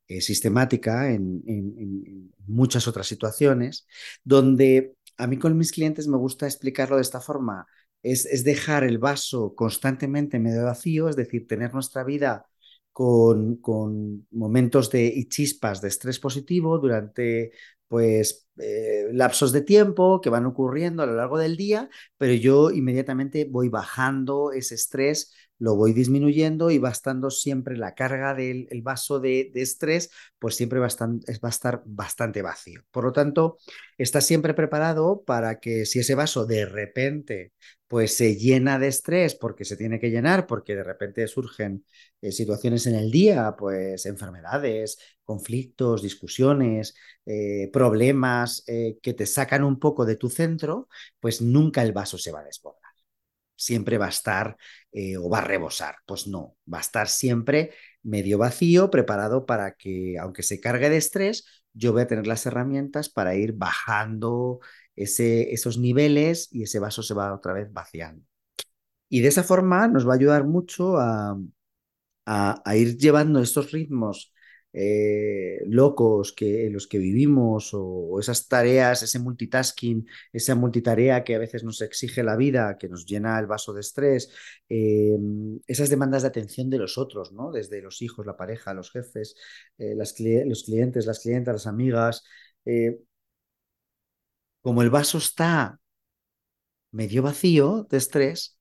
eh, 0.08 0.22
sistemática 0.22 1.10
en, 1.10 1.44
en, 1.48 1.74
en, 1.80 2.32
muchas 2.46 2.88
otras 2.88 3.08
situaciones, 3.08 3.88
donde 4.24 4.96
a 5.18 5.28
mí 5.28 5.38
con 5.38 5.58
mis 5.58 5.72
clientes 5.72 6.08
me 6.08 6.18
gusta 6.18 6.46
explicarlo 6.46 6.98
de 6.98 7.02
esta 7.04 7.22
forma. 7.22 7.66
Es, 8.04 8.26
es 8.26 8.44
dejar 8.44 8.84
el 8.84 9.00
vaso 9.00 9.56
constantemente 9.56 10.40
medio 10.40 10.66
vacío, 10.66 11.10
es 11.10 11.16
decir, 11.16 11.48
tener 11.48 11.74
nuestra 11.74 12.04
vida 12.04 12.46
con, 12.92 13.58
con, 13.58 14.28
momentos 14.32 14.92
de 14.92 15.06
y 15.06 15.28
chispas 15.28 15.82
de 15.82 15.88
estrés 15.90 16.20
positivo 16.20 16.78
durante 16.78 17.52
pues 17.88 18.48
eh, 18.58 19.08
lapsos 19.12 19.52
de 19.52 19.62
tiempo 19.62 20.20
que 20.22 20.30
van 20.30 20.46
ocurriendo 20.46 21.04
a 21.04 21.06
lo 21.06 21.16
largo 21.16 21.38
del 21.38 21.58
día, 21.58 21.90
pero 22.18 22.34
yo 22.34 22.72
inmediatamente 22.72 23.46
voy 23.50 23.70
bajando 23.70 24.52
ese 24.52 24.76
estrés 24.76 25.34
lo 25.60 25.76
voy 25.76 25.94
disminuyendo 25.94 26.72
y 26.72 26.78
va 26.78 26.90
estando 26.90 27.30
siempre 27.30 27.78
la 27.78 27.96
carga 27.96 28.34
del 28.34 28.68
el 28.70 28.82
vaso 28.82 29.20
de, 29.20 29.52
de, 29.54 29.62
estrés, 29.62 30.10
pues 30.40 30.56
siempre 30.56 30.80
va 30.80 30.86
a, 30.86 30.90
estar, 30.90 31.10
va 31.10 31.48
a 31.48 31.50
estar 31.50 31.84
bastante 31.86 32.42
vacío. 32.42 32.82
Por 32.92 33.06
lo 33.06 33.14
tanto, 33.14 33.58
está 33.98 34.22
siempre 34.22 34.54
preparado 34.54 35.24
para 35.26 35.60
que 35.60 35.86
si 35.86 36.00
ese 36.00 36.16
vaso 36.16 36.46
de 36.46 36.66
repente 36.66 37.54
pues 37.88 38.18
se 38.18 38.36
llena 38.36 38.80
de 38.80 38.88
estrés 38.88 39.36
porque 39.36 39.66
se 39.66 39.78
tiene 39.78 40.00
que 40.00 40.10
llenar, 40.10 40.48
porque 40.48 40.76
de 40.76 40.84
repente 40.84 41.28
surgen 41.28 41.86
eh, 42.22 42.32
situaciones 42.32 42.88
en 42.88 42.96
el 42.96 43.12
día, 43.12 43.56
pues 43.56 44.08
enfermedades, 44.08 44.98
conflictos, 45.24 46.02
discusiones, 46.02 46.96
eh, 47.26 47.70
problemas 47.72 48.64
eh, 48.68 48.98
que 49.02 49.14
te 49.14 49.28
sacan 49.28 49.64
un 49.64 49.80
poco 49.80 50.06
de 50.06 50.16
tu 50.16 50.30
centro, 50.30 50.88
pues 51.20 51.42
nunca 51.42 51.84
el 51.84 51.94
vaso 51.94 52.18
se 52.18 52.32
va 52.32 52.40
a 52.40 52.46
desbordar 52.46 52.83
siempre 53.56 53.98
va 53.98 54.08
a 54.08 54.10
estar 54.10 54.58
eh, 54.92 55.18
o 55.18 55.30
va 55.30 55.40
a 55.40 55.44
rebosar. 55.44 55.96
Pues 56.06 56.28
no, 56.28 56.56
va 56.72 56.80
a 56.80 56.82
estar 56.82 57.08
siempre 57.08 57.72
medio 58.04 58.38
vacío, 58.38 58.90
preparado 58.92 59.46
para 59.46 59.76
que, 59.76 60.18
aunque 60.20 60.44
se 60.44 60.60
cargue 60.60 60.90
de 60.90 60.98
estrés, 60.98 61.46
yo 61.74 61.94
voy 61.94 62.02
a 62.04 62.08
tener 62.08 62.28
las 62.28 62.46
herramientas 62.46 63.10
para 63.10 63.36
ir 63.36 63.54
bajando 63.54 64.60
ese, 64.96 65.54
esos 65.54 65.78
niveles 65.78 66.50
y 66.52 66.64
ese 66.64 66.80
vaso 66.80 67.04
se 67.04 67.14
va 67.14 67.34
otra 67.34 67.54
vez 67.54 67.72
vaciando. 67.72 68.26
Y 69.10 69.22
de 69.22 69.30
esa 69.30 69.44
forma 69.44 69.88
nos 69.88 70.08
va 70.08 70.14
a 70.14 70.16
ayudar 70.18 70.46
mucho 70.46 70.98
a, 70.98 71.38
a, 72.26 72.62
a 72.66 72.76
ir 72.78 72.98
llevando 72.98 73.40
estos 73.42 73.72
ritmos 73.72 74.33
eh, 74.74 75.60
locos 75.68 76.34
que, 76.34 76.66
en 76.68 76.74
los 76.74 76.88
que 76.88 76.98
vivimos 76.98 77.70
o, 77.74 78.20
esas 78.20 78.48
tareas, 78.48 79.04
ese 79.04 79.20
multitasking, 79.20 80.08
esa 80.32 80.56
multitarea 80.56 81.24
que 81.24 81.36
a 81.36 81.40
veces 81.40 81.64
nos 81.64 81.82
exige 81.82 82.24
la 82.24 82.36
vida, 82.36 82.78
que 82.78 82.90
nos 82.90 83.06
llena 83.06 83.40
el 83.40 83.46
vaso 83.46 83.74
de 83.74 83.82
estrés, 83.82 84.32
eh, 84.70 85.18
esas 85.68 85.90
demandas 85.90 86.24
de 86.24 86.30
atención 86.30 86.70
de 86.70 86.80
los 86.80 86.98
otros, 86.98 87.32
¿no? 87.34 87.52
desde 87.52 87.82
los 87.82 88.02
hijos, 88.02 88.26
la 88.26 88.36
pareja, 88.36 88.74
los 88.74 88.92
jefes, 88.92 89.36
eh, 89.78 89.96
las, 89.96 90.16
los 90.20 90.64
clientes, 90.64 91.06
las 91.06 91.20
clientas, 91.20 91.54
las 91.54 91.68
amigas. 91.68 92.24
Como 94.62 94.82
el 94.82 94.90
vaso 94.90 95.18
está 95.20 95.80
medio 96.92 97.22
vacío 97.24 97.86
de 97.90 97.98
estrés, 97.98 98.58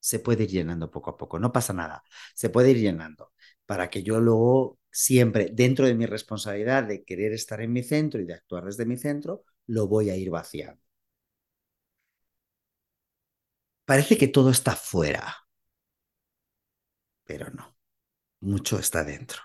se 0.00 0.18
puede 0.18 0.44
ir 0.44 0.50
llenando 0.50 0.90
poco 0.90 1.10
a 1.10 1.16
poco, 1.16 1.38
no 1.38 1.52
pasa 1.52 1.72
nada, 1.72 2.02
se 2.34 2.50
puede 2.50 2.70
ir 2.72 2.78
llenando 2.78 3.32
para 3.66 3.90
que 3.90 4.02
yo 4.02 4.20
luego 4.20 4.79
siempre 4.90 5.50
dentro 5.52 5.86
de 5.86 5.94
mi 5.94 6.06
responsabilidad 6.06 6.84
de 6.84 7.04
querer 7.04 7.32
estar 7.32 7.60
en 7.60 7.72
mi 7.72 7.82
centro 7.82 8.20
y 8.20 8.26
de 8.26 8.34
actuar 8.34 8.64
desde 8.64 8.86
mi 8.86 8.96
centro, 8.96 9.44
lo 9.66 9.86
voy 9.88 10.10
a 10.10 10.16
ir 10.16 10.30
vaciando. 10.30 10.82
Parece 13.84 14.16
que 14.16 14.28
todo 14.28 14.50
está 14.50 14.74
fuera, 14.74 15.24
pero 17.24 17.50
no, 17.50 17.76
mucho 18.40 18.78
está 18.78 19.04
dentro. 19.04 19.42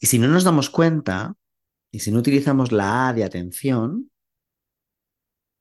Y 0.00 0.06
si 0.06 0.18
no 0.18 0.28
nos 0.28 0.44
damos 0.44 0.70
cuenta, 0.70 1.34
y 1.90 2.00
si 2.00 2.10
no 2.10 2.18
utilizamos 2.18 2.72
la 2.72 3.08
A 3.08 3.12
de 3.12 3.24
atención, 3.24 4.10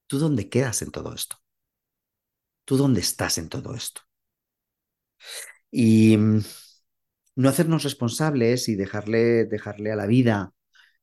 ¿tú 0.07 0.19
dónde 0.19 0.49
quedas 0.49 0.81
en 0.81 0.91
todo 0.91 1.13
esto? 1.13 1.37
¿Tú 2.65 2.77
dónde 2.77 3.01
estás 3.01 3.37
en 3.37 3.49
todo 3.49 3.73
esto? 3.75 4.01
Y 5.71 6.17
no 7.35 7.49
hacernos 7.49 7.83
responsables 7.83 8.69
y 8.69 8.75
dejarle, 8.75 9.45
dejarle 9.45 9.91
a 9.91 9.95
la 9.95 10.05
vida, 10.07 10.53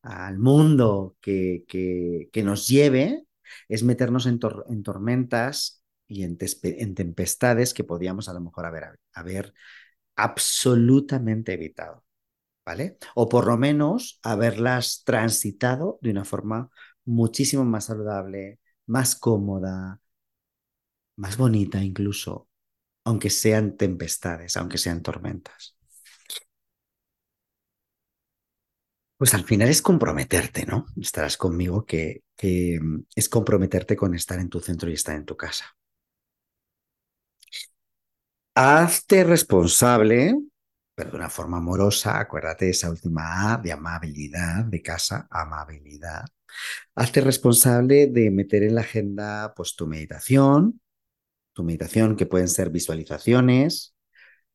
al 0.02 0.38
mundo 0.38 1.16
que, 1.20 1.64
que, 1.68 2.28
que 2.32 2.42
nos 2.42 2.68
lleve, 2.68 3.24
es 3.68 3.82
meternos 3.84 4.26
en, 4.26 4.38
tor 4.38 4.66
en 4.68 4.82
tormentas 4.82 5.82
y 6.08 6.24
en, 6.24 6.36
en, 6.62 6.94
tempestades 6.94 7.74
que 7.74 7.84
podíamos 7.84 8.28
a 8.28 8.34
lo 8.34 8.40
mejor 8.40 8.66
haber, 8.66 8.98
haber 9.14 9.54
absolutamente 10.16 11.54
evitado, 11.54 12.04
¿vale? 12.64 12.98
O 13.14 13.28
por 13.28 13.46
lo 13.46 13.56
menos 13.56 14.20
haberlas 14.22 15.04
transitado 15.04 15.98
de 16.02 16.10
una 16.10 16.24
forma 16.24 16.70
muchísimo 17.04 17.64
más 17.64 17.86
saludable, 17.86 18.60
más 18.86 19.16
cómoda, 19.16 20.00
más 21.16 21.36
bonita 21.36 21.82
incluso, 21.82 22.48
aunque 23.04 23.30
sean 23.30 23.76
tempestades, 23.76 24.56
aunque 24.56 24.78
sean 24.78 25.02
tormentas. 25.02 25.76
Pues 29.22 29.34
al 29.34 29.44
final 29.44 29.68
es 29.68 29.82
comprometerte, 29.82 30.66
¿no? 30.66 30.86
Estarás 31.00 31.36
conmigo 31.36 31.86
que, 31.86 32.24
que, 32.36 32.80
es 33.14 33.28
comprometerte 33.28 33.94
con 33.94 34.16
estar 34.16 34.40
en 34.40 34.48
tu 34.48 34.58
centro 34.58 34.90
y 34.90 34.94
estar 34.94 35.14
en 35.14 35.24
tu 35.24 35.36
casa. 35.36 35.76
Hazte 38.56 39.22
responsable, 39.22 40.34
pero 40.96 41.12
de 41.12 41.16
una 41.18 41.30
forma 41.30 41.58
amorosa, 41.58 42.18
acuérdate 42.18 42.64
de 42.64 42.70
esa 42.72 42.90
última 42.90 43.52
A 43.52 43.58
de 43.58 43.70
amabilidad, 43.70 44.64
de 44.64 44.82
casa, 44.82 45.28
amabilidad. 45.30 46.24
Hazte 46.96 47.20
responsable 47.20 48.08
de 48.08 48.28
meter 48.32 48.64
en 48.64 48.74
la 48.74 48.80
agenda 48.80 49.54
pues 49.54 49.76
tu 49.76 49.86
meditación, 49.86 50.80
tu 51.52 51.62
meditación 51.62 52.16
que 52.16 52.26
pueden 52.26 52.48
ser 52.48 52.70
visualizaciones, 52.70 53.91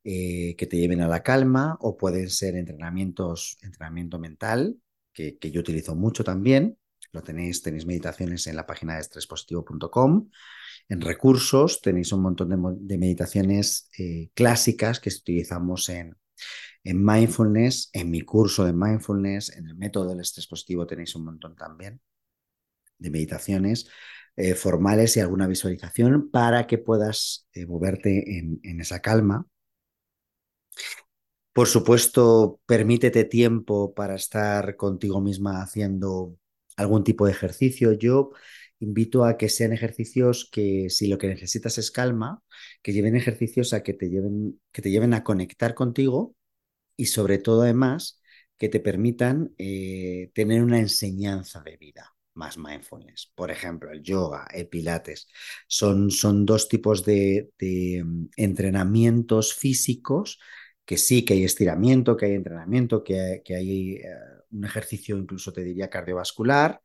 eh, 0.09 0.55
que 0.55 0.67
te 0.67 0.77
lleven 0.77 1.01
a 1.01 1.09
la 1.09 1.21
calma 1.21 1.77
o 1.81 1.97
pueden 1.97 2.29
ser 2.29 2.55
entrenamientos, 2.55 3.57
entrenamiento 3.61 4.17
mental, 4.19 4.77
que, 5.11 5.37
yo 5.51 5.59
utilizo 5.59 5.95
mucho 5.95 6.23
también. 6.23 6.77
Lo 7.11 7.21
tenéis, 7.23 7.61
tenéis 7.61 7.85
meditaciones 7.85 8.47
en 8.47 8.55
la 8.55 8.65
página 8.65 8.93
de 8.93 9.01
estrespositivo.com. 9.01 10.29
En 10.87 11.01
recursos 11.01 11.81
tenéis 11.81 12.13
un 12.13 12.21
montón 12.21 12.47
de, 12.87 12.97
meditaciones 12.97 13.89
eh, 13.99 14.29
clásicas 14.33 15.01
que 15.01 15.09
utilizamos 15.09 15.89
en, 15.89 16.15
en 16.85 17.03
mindfulness, 17.03 17.89
en 17.91 18.09
mi 18.09 18.21
curso 18.21 18.63
de 18.63 18.71
mindfulness, 18.71 19.57
en 19.57 19.67
el 19.67 19.75
método 19.75 20.11
del 20.11 20.21
estrés 20.21 20.47
positivo 20.47 20.87
tenéis 20.87 21.15
un 21.15 21.25
montón 21.25 21.53
también 21.53 21.99
de 22.97 23.09
meditaciones 23.09 23.89
eh, 24.37 24.55
formales 24.55 25.17
y 25.17 25.19
alguna 25.19 25.47
visualización 25.47 26.31
para 26.31 26.65
que 26.65 26.77
puedas 26.77 27.49
moverte 27.67 28.37
en, 28.37 28.79
esa 28.79 29.01
calma 29.01 29.45
por 31.57 31.67
supuesto, 31.67 32.61
permítete 32.67 33.23
tiempo 33.23 33.95
para 33.95 34.13
estar 34.13 34.75
contigo 34.75 35.21
misma 35.21 35.63
haciendo 35.63 36.37
algún 36.75 37.03
tipo 37.03 37.25
de 37.25 37.31
ejercicio. 37.31 37.93
Yo 37.93 38.29
invito 38.79 39.25
a 39.25 39.37
que 39.37 39.49
sean 39.49 39.73
ejercicios 39.73 40.47
que 40.51 40.91
si 40.91 41.07
lo 41.07 41.17
que 41.17 41.29
necesitas 41.29 41.79
es 41.79 41.89
calma, 41.89 42.43
que 42.83 42.93
lleven 42.93 43.15
ejercicios 43.15 43.73
a 43.73 43.81
que 43.81 43.95
te 43.95 44.07
lleven, 44.11 44.61
que 44.71 44.83
te 44.83 44.91
lleven 44.91 45.15
a 45.15 45.23
conectar 45.23 45.73
contigo 45.73 46.35
y 46.95 47.07
sobre 47.07 47.39
todo 47.39 47.63
además 47.63 48.21
que 48.59 48.69
te 48.69 48.79
permitan 48.79 49.55
eh, 49.57 50.29
tener 50.35 50.61
una 50.61 50.77
enseñanza 50.77 51.63
de 51.63 51.75
vida 51.77 52.15
más 52.35 52.59
mindfulness. 52.59 53.31
Por 53.33 53.49
ejemplo, 53.49 53.91
el 53.91 54.03
yoga, 54.03 54.45
el 54.53 54.67
pilates, 54.67 55.27
son, 55.67 56.11
son 56.11 56.45
dos 56.45 56.69
tipos 56.69 57.03
de, 57.03 57.49
de 57.57 58.03
um, 58.03 58.29
entrenamientos 58.35 59.55
físicos 59.55 60.37
que 60.87 60.97
sí, 60.97 61.25
que 61.25 61.35
hay 61.35 61.45
estiramiento, 61.45 62.17
que 62.17 62.27
hay 62.27 62.33
entrenamiento, 62.35 63.03
que 63.03 63.19
hay, 63.21 63.43
que 63.43 63.55
hay 63.55 63.95
eh, 63.97 64.07
un 64.51 64.65
ejercicio 64.65 65.17
incluso 65.17 65.53
te 65.53 65.63
diría 65.63 65.89
cardiovascular 65.89 66.81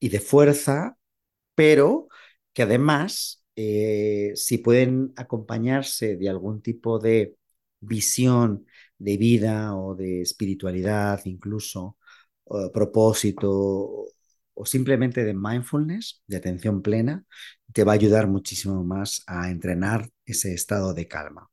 y 0.00 0.10
de 0.10 0.20
fuerza, 0.20 0.98
pero 1.54 2.08
que 2.54 2.62
además, 2.64 3.44
eh, 3.56 4.32
si 4.36 4.58
pueden 4.58 5.12
acompañarse 5.16 6.16
de 6.16 6.28
algún 6.30 6.62
tipo 6.62 6.98
de 7.00 7.36
visión 7.80 8.66
de 8.98 9.16
vida 9.18 9.76
o 9.76 9.94
de 9.96 10.22
espiritualidad 10.22 11.20
incluso, 11.26 11.96
propósito 12.72 14.06
o 14.54 14.66
simplemente 14.66 15.24
de 15.24 15.34
mindfulness, 15.34 16.22
de 16.26 16.36
atención 16.38 16.82
plena, 16.82 17.24
te 17.72 17.84
va 17.84 17.92
a 17.92 17.94
ayudar 17.96 18.26
muchísimo 18.28 18.82
más 18.84 19.22
a 19.26 19.50
entrenar 19.50 20.10
ese 20.26 20.54
estado 20.54 20.94
de 20.94 21.06
calma. 21.08 21.50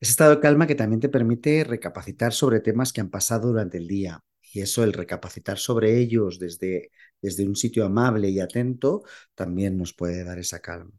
Ese 0.00 0.10
estado 0.10 0.34
de 0.36 0.40
calma 0.40 0.66
que 0.66 0.74
también 0.74 1.00
te 1.00 1.08
permite 1.08 1.64
recapacitar 1.64 2.32
sobre 2.32 2.60
temas 2.60 2.92
que 2.92 3.00
han 3.00 3.10
pasado 3.10 3.48
durante 3.48 3.78
el 3.78 3.86
día. 3.88 4.20
Y 4.52 4.60
eso, 4.60 4.84
el 4.84 4.92
recapacitar 4.92 5.58
sobre 5.58 5.98
ellos 5.98 6.38
desde, 6.38 6.90
desde 7.20 7.46
un 7.46 7.56
sitio 7.56 7.84
amable 7.84 8.28
y 8.30 8.40
atento, 8.40 9.02
también 9.34 9.76
nos 9.76 9.94
puede 9.94 10.22
dar 10.24 10.38
esa 10.38 10.60
calma. 10.60 10.92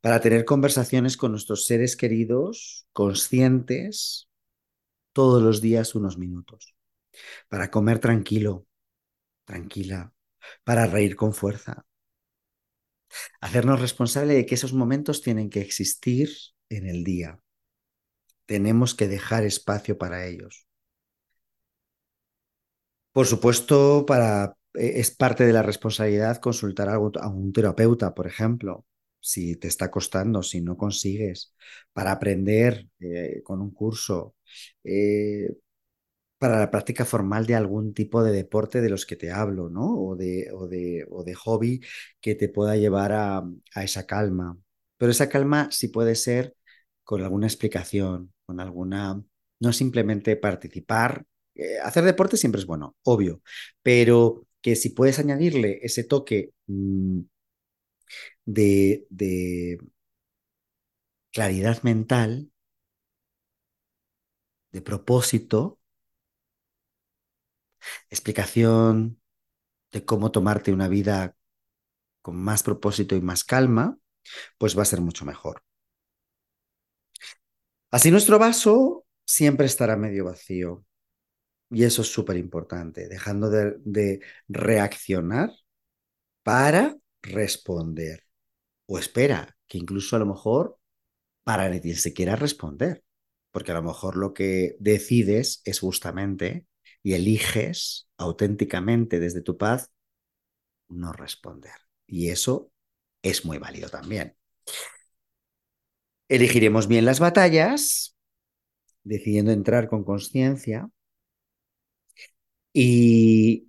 Para 0.00 0.20
tener 0.20 0.44
conversaciones 0.44 1.16
con 1.16 1.32
nuestros 1.32 1.66
seres 1.66 1.96
queridos, 1.96 2.86
conscientes, 2.92 4.28
todos 5.12 5.42
los 5.42 5.60
días 5.60 5.94
unos 5.94 6.18
minutos. 6.18 6.76
Para 7.48 7.70
comer 7.70 7.98
tranquilo, 7.98 8.66
tranquila, 9.44 10.12
para 10.64 10.86
reír 10.86 11.16
con 11.16 11.32
fuerza. 11.32 11.86
Hacernos 13.40 13.80
responsable 13.80 14.34
de 14.34 14.44
que 14.46 14.56
esos 14.56 14.72
momentos 14.72 15.22
tienen 15.22 15.48
que 15.48 15.60
existir 15.60 16.28
en 16.68 16.86
el 16.86 17.04
día. 17.04 17.40
Tenemos 18.46 18.94
que 18.94 19.08
dejar 19.08 19.44
espacio 19.44 19.98
para 19.98 20.26
ellos. 20.26 20.66
Por 23.12 23.26
supuesto, 23.26 24.04
para, 24.06 24.56
e, 24.74 25.00
es 25.00 25.10
parte 25.10 25.46
de 25.46 25.52
la 25.52 25.62
responsabilidad 25.62 26.38
consultar 26.38 26.88
a 26.88 26.98
un 26.98 27.52
terapeuta, 27.52 28.14
por 28.14 28.26
ejemplo, 28.26 28.84
si 29.20 29.56
te 29.56 29.68
está 29.68 29.90
costando, 29.90 30.42
si 30.42 30.60
no 30.60 30.76
consigues, 30.76 31.54
para 31.92 32.12
aprender 32.12 32.88
eh, 33.00 33.40
con 33.44 33.60
un 33.62 33.72
curso, 33.72 34.36
eh, 34.84 35.48
para 36.38 36.58
la 36.60 36.70
práctica 36.70 37.04
formal 37.04 37.46
de 37.46 37.54
algún 37.56 37.94
tipo 37.94 38.22
de 38.24 38.32
deporte 38.32 38.80
de 38.82 38.90
los 38.90 39.06
que 39.06 39.16
te 39.16 39.32
hablo, 39.32 39.70
¿no? 39.70 39.96
O 39.98 40.16
de, 40.16 40.50
o 40.52 40.68
de, 40.68 41.06
o 41.10 41.24
de 41.24 41.34
hobby 41.34 41.80
que 42.20 42.34
te 42.34 42.48
pueda 42.48 42.76
llevar 42.76 43.12
a, 43.12 43.38
a, 43.74 43.84
esa 43.84 44.06
calma. 44.06 44.58
Pero 44.98 45.12
esa 45.12 45.28
calma 45.28 45.68
sí 45.72 45.88
puede 45.88 46.14
ser 46.16 46.56
con 47.04 47.22
alguna 47.22 47.46
explicación, 47.46 48.32
con 48.46 48.60
alguna, 48.60 49.22
no 49.60 49.72
simplemente 49.72 50.36
participar. 50.36 51.24
Eh, 51.54 51.78
hacer 51.82 52.04
deporte 52.04 52.36
siempre 52.36 52.60
es 52.60 52.66
bueno, 52.66 52.96
obvio, 53.04 53.42
pero 53.82 54.46
que 54.60 54.76
si 54.76 54.90
puedes 54.90 55.18
añadirle 55.18 55.80
ese 55.82 56.04
toque 56.04 56.52
mmm, 56.66 57.20
de, 58.44 59.06
de 59.10 59.78
claridad 61.30 61.84
mental, 61.84 62.50
de 64.70 64.80
propósito, 64.80 65.80
explicación 68.10 69.20
de 69.92 70.04
cómo 70.04 70.32
tomarte 70.32 70.72
una 70.72 70.88
vida 70.88 71.36
con 72.22 72.36
más 72.36 72.62
propósito 72.62 73.16
y 73.16 73.20
más 73.22 73.44
calma, 73.44 73.98
pues 74.58 74.78
va 74.78 74.82
a 74.82 74.86
ser 74.86 75.02
mucho 75.02 75.24
mejor. 75.24 75.62
Así 77.96 78.10
nuestro 78.10 78.38
vaso 78.38 79.06
siempre 79.24 79.64
estará 79.64 79.96
medio 79.96 80.26
vacío. 80.26 80.84
Y 81.70 81.84
eso 81.84 82.02
es 82.02 82.08
súper 82.08 82.36
importante, 82.36 83.08
dejando 83.08 83.48
de, 83.48 83.76
de, 83.86 84.20
reaccionar 84.48 85.50
para 86.42 86.94
responder. 87.22 88.24
O 88.84 88.98
espera, 88.98 89.56
que 89.66 89.78
incluso 89.78 90.14
a 90.14 90.18
lo 90.18 90.26
mejor 90.26 90.78
para 91.42 91.70
ni 91.70 91.94
siquiera 91.94 92.36
responder. 92.36 93.02
Porque 93.50 93.72
a 93.72 93.76
lo 93.76 93.82
mejor 93.82 94.18
lo 94.18 94.34
que 94.34 94.76
decides 94.78 95.62
es 95.64 95.80
justamente 95.80 96.66
y 97.02 97.14
eliges 97.14 98.10
auténticamente 98.18 99.20
desde 99.20 99.40
tu 99.40 99.56
paz 99.56 99.90
no 100.88 101.14
responder. 101.14 101.76
Y 102.06 102.28
eso 102.28 102.70
es 103.22 103.46
muy 103.46 103.56
válido 103.56 103.88
también. 103.88 104.36
Elegiremos 106.28 106.86
bien 106.88 107.04
las 107.04 107.20
batallas, 107.20 108.16
decidiendo 109.04 109.52
entrar 109.52 109.88
con 109.88 110.04
conciencia. 110.04 110.90
Y, 112.72 113.66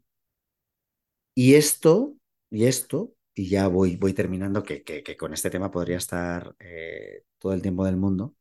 y 1.36 1.56
esto, 1.56 2.15
y 2.50 2.65
esto, 2.65 3.13
y 3.36 3.50
ya 3.50 3.67
voy, 3.67 3.96
voy 3.98 4.13
terminando, 4.13 4.63
que, 4.63 4.84
que, 4.84 5.17
con 5.17 5.34
este 5.34 5.50
tema 5.50 5.72
podría 5.72 5.98
estar 5.98 6.56
eh, 6.60 7.24
todo 7.38 7.54
el 7.54 7.62
tiempo 7.62 7.86
del 7.86 7.98
mundo, 7.98 8.36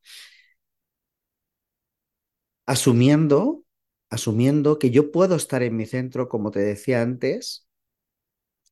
asumiendo 2.65 3.63
asumiendo 4.09 4.79
que 4.79 4.89
yo 4.91 5.11
puedo 5.11 5.35
estar 5.35 5.63
en 5.63 5.75
mi 5.75 5.85
centro, 5.85 6.29
como 6.29 6.51
te 6.51 6.59
decía 6.61 7.01
antes, 7.01 7.67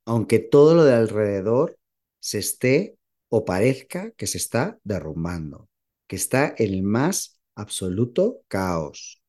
aunque 0.05 0.39
todo 0.39 0.75
lo 0.75 0.83
de 0.83 0.93
alrededor 0.93 1.77
se 2.19 2.39
esté 2.39 2.97
o 3.37 3.43
parezca 3.43 4.01
que 4.17 4.27
se 4.31 4.37
está 4.43 4.63
derrumbando, 4.91 5.69
que 6.07 6.15
está 6.15 6.55
en 6.57 6.73
el 6.73 6.83
más 6.83 7.41
absoluto 7.63 8.21
caos, 8.47 9.21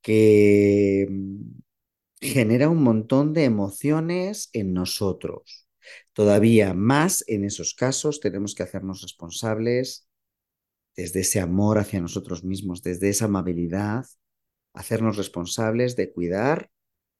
que 0.00 1.06
mm, 1.08 1.60
genera 2.20 2.68
un 2.68 2.82
montón 2.82 3.32
de 3.32 3.44
emociones 3.44 4.50
en 4.52 4.72
nosotros. 4.72 5.68
Todavía 6.12 6.74
más 6.74 7.24
en 7.28 7.44
esos 7.44 7.74
casos 7.74 8.18
tenemos 8.18 8.56
que 8.56 8.64
hacernos 8.64 9.02
responsables 9.02 10.08
desde 10.96 11.20
ese 11.20 11.38
amor 11.38 11.78
hacia 11.78 12.00
nosotros 12.00 12.42
mismos, 12.42 12.82
desde 12.82 13.08
esa 13.08 13.26
amabilidad, 13.26 14.04
hacernos 14.74 15.16
responsables 15.16 15.94
de 15.94 16.12
cuidar 16.12 16.70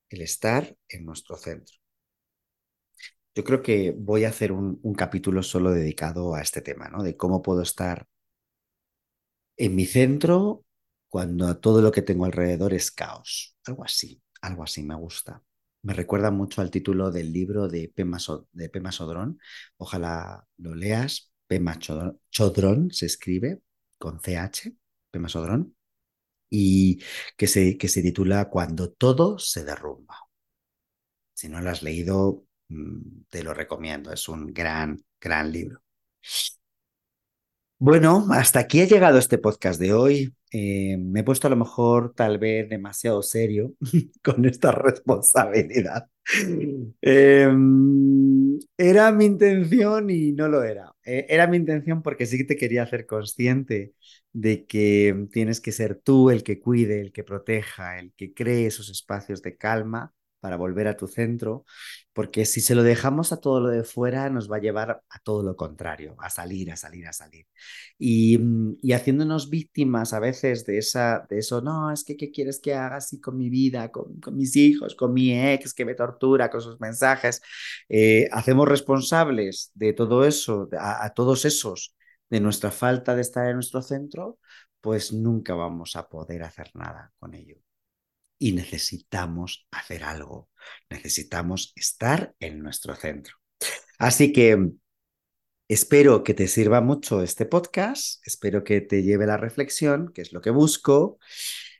el 0.09 0.21
estar 0.21 0.75
en 0.89 1.05
nuestro 1.05 1.37
centro. 1.37 1.82
Yo 3.35 3.43
creo 3.43 3.61
que 3.61 3.95
voy 3.97 4.25
a 4.25 4.29
hacer 4.29 4.51
un, 4.51 4.79
capítulo 4.95 5.41
solo 5.43 5.71
dedicado 5.71 6.35
a 6.35 6.41
este 6.41 6.61
tema, 6.61 6.89
¿no? 6.89 7.03
De 7.03 7.17
cómo 7.17 7.41
puedo 7.41 7.61
estar 7.61 8.07
en 9.57 9.75
mi 9.75 9.85
centro 9.85 10.65
cuando 11.09 11.57
todo 11.57 11.81
lo 11.81 11.91
que 11.91 12.01
tengo 12.01 12.25
alrededor 12.25 12.73
es 12.73 12.91
caos. 12.91 13.55
Algo 13.65 13.83
así, 13.83 14.21
algo 14.41 14.63
así 14.63 14.83
me 14.83 14.95
gusta. 14.95 15.43
Me 15.81 15.93
recuerda 15.93 16.31
mucho 16.31 16.61
al 16.61 16.71
título 16.71 17.11
del 17.11 17.33
libro 17.33 17.67
de 17.67 17.91
Pema, 17.93 18.19
Sodrón. 18.19 19.39
Ojalá 19.77 20.47
lo 20.57 20.75
leas. 20.75 21.31
Pema 21.47 21.77
Chodrón 21.77 22.91
se 22.91 23.05
escribe 23.05 23.61
con 23.97 24.19
CH, 24.19 24.73
Pema 25.11 25.29
Sodrón 25.29 25.75
y 26.49 27.01
que 27.35 27.47
se, 27.47 27.77
que 27.77 27.87
se 27.87 28.03
titula 28.03 28.49
Cuando 28.49 28.91
todo 28.91 29.39
se 29.39 29.63
derrumba. 29.63 30.15
Si 31.33 31.49
no 31.49 31.59
lo 31.61 31.71
has 31.71 31.81
leído, 31.81 32.45
te 33.29 33.43
lo 33.43 33.53
recomiendo, 33.53 34.11
es 34.11 34.27
un 34.29 34.53
gran, 34.53 35.03
gran 35.19 35.51
libro. 35.51 35.81
Bueno, 37.79 38.27
hasta 38.31 38.59
aquí 38.59 38.79
ha 38.81 38.85
llegado 38.85 39.17
este 39.17 39.37
podcast 39.37 39.79
de 39.79 39.91
hoy. 39.93 40.33
Eh, 40.51 40.95
me 40.97 41.19
he 41.19 41.23
puesto 41.23 41.47
a 41.47 41.49
lo 41.49 41.57
mejor 41.57 42.13
tal 42.13 42.37
vez 42.37 42.69
demasiado 42.69 43.21
serio 43.21 43.73
con 44.23 44.45
esta 44.45 44.71
responsabilidad. 44.71 46.07
Eh, 47.01 47.51
era 48.77 49.11
mi 49.11 49.25
intención 49.25 50.09
y 50.09 50.31
no 50.31 50.47
lo 50.47 50.63
era. 50.63 50.93
Eh, 51.03 51.25
era 51.27 51.47
mi 51.47 51.57
intención 51.57 52.01
porque 52.01 52.25
sí 52.25 52.37
que 52.37 52.45
te 52.45 52.55
quería 52.55 52.83
hacer 52.83 53.05
consciente 53.05 53.93
de 54.31 54.65
que 54.65 55.27
tienes 55.31 55.59
que 55.59 55.71
ser 55.73 55.95
tú 55.95 56.29
el 56.29 56.43
que 56.43 56.59
cuide, 56.61 57.01
el 57.01 57.11
que 57.11 57.23
proteja, 57.23 57.99
el 57.99 58.13
que 58.13 58.33
cree 58.33 58.67
esos 58.67 58.89
espacios 58.89 59.41
de 59.41 59.57
calma 59.57 60.13
para 60.43 60.57
volver 60.57 60.89
a 60.89 60.97
tu 60.97 61.07
centro, 61.07 61.63
porque 62.11 62.43
si 62.45 62.59
se 62.59 62.75
lo 62.75 62.83
dejamos 62.83 63.31
a 63.31 63.39
todo 63.39 63.61
lo 63.61 63.69
de 63.69 63.85
fuera, 63.85 64.29
nos 64.29 64.51
va 64.51 64.57
a 64.57 64.59
llevar 64.59 65.01
a 65.09 65.19
todo 65.23 65.41
lo 65.41 65.55
contrario, 65.55 66.17
a 66.19 66.29
salir, 66.29 66.69
a 66.69 66.75
salir, 66.75 67.07
a 67.07 67.13
salir. 67.13 67.47
Y, 67.97 68.37
mm, 68.37 68.79
y 68.81 68.91
haciéndonos 68.91 69.49
víctimas 69.49 70.11
a 70.13 70.19
veces 70.19 70.65
de, 70.65 70.79
esa, 70.79 71.25
de 71.29 71.39
eso, 71.39 71.61
no, 71.61 71.91
es 71.91 72.03
que 72.03 72.17
¿qué 72.17 72.29
quieres 72.29 72.59
que 72.59 72.73
haga 72.73 72.97
así 72.97 73.21
con 73.21 73.37
mi 73.37 73.49
vida, 73.49 73.89
con, 73.89 74.19
con 74.19 74.35
mis 74.35 74.55
hijos, 74.57 74.95
con 74.95 75.13
mi 75.13 75.31
ex 75.33 75.73
que 75.73 75.85
me 75.85 75.95
tortura 75.95 76.49
con 76.49 76.61
sus 76.61 76.77
mensajes? 76.81 77.41
Eh, 77.87 78.27
hacemos 78.33 78.67
responsables 78.67 79.71
de 79.75 79.93
todo 79.93 80.25
eso, 80.25 80.67
a, 80.77 81.05
a 81.05 81.13
todos 81.13 81.45
esos, 81.45 81.95
de 82.29 82.41
nuestra 82.41 82.69
falta 82.71 83.15
de 83.15 83.21
estar 83.21 83.47
en 83.47 83.55
nuestro 83.55 83.81
centro, 83.81 84.39
pues 84.81 85.13
nunca 85.13 85.53
vamos 85.55 85.95
a 85.95 86.09
poder 86.09 86.43
hacer 86.43 86.69
nada 86.73 87.13
con 87.17 87.33
ello 87.33 87.55
y 88.43 88.51
necesitamos 88.51 89.65
hacer 89.71 90.03
algo, 90.03 90.49
necesitamos 90.89 91.71
estar 91.77 92.35
en 92.41 92.61
nuestro 92.61 92.93
centro. 92.93 93.37
Así 93.97 94.33
que 94.33 94.71
espero 95.69 96.25
que 96.25 96.33
te 96.33 96.49
sirva 96.49 96.81
mucho 96.81 97.23
este 97.23 97.45
podcast, 97.45 98.21
espero 98.27 98.65
que 98.65 98.81
te 98.81 99.01
lleve 99.01 99.27
la 99.27 99.37
reflexión, 99.37 100.11
que 100.11 100.23
es 100.23 100.33
lo 100.33 100.41
que 100.41 100.49
busco. 100.49 101.19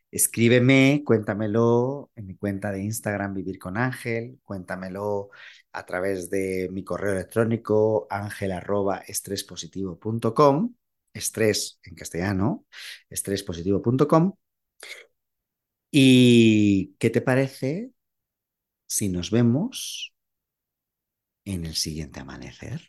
Escríbeme, 0.09 1.03
cuéntamelo 1.05 2.11
en 2.15 2.27
mi 2.27 2.37
cuenta 2.37 2.71
de 2.71 2.81
Instagram 2.81 3.33
Vivir 3.33 3.59
con 3.59 3.75
Ángel, 3.75 4.39
cuéntamelo 4.41 5.31
a 5.73 5.85
través 5.85 6.29
de 6.29 6.69
mi 6.71 6.85
correo 6.85 7.11
electrónico 7.11 8.07
ángel@estrespositivo.com 8.09 10.75
estrés 11.13 11.81
en 11.83 11.95
castellano, 11.95 12.65
estrespositivo.com. 13.09 14.33
¿Y 15.95 16.95
qué 16.97 17.11
te 17.11 17.21
parece 17.21 17.91
si 18.87 19.09
nos 19.09 19.29
vemos 19.29 20.11
en 21.45 21.67
el 21.67 21.75
siguiente 21.75 22.19
amanecer? 22.19 22.81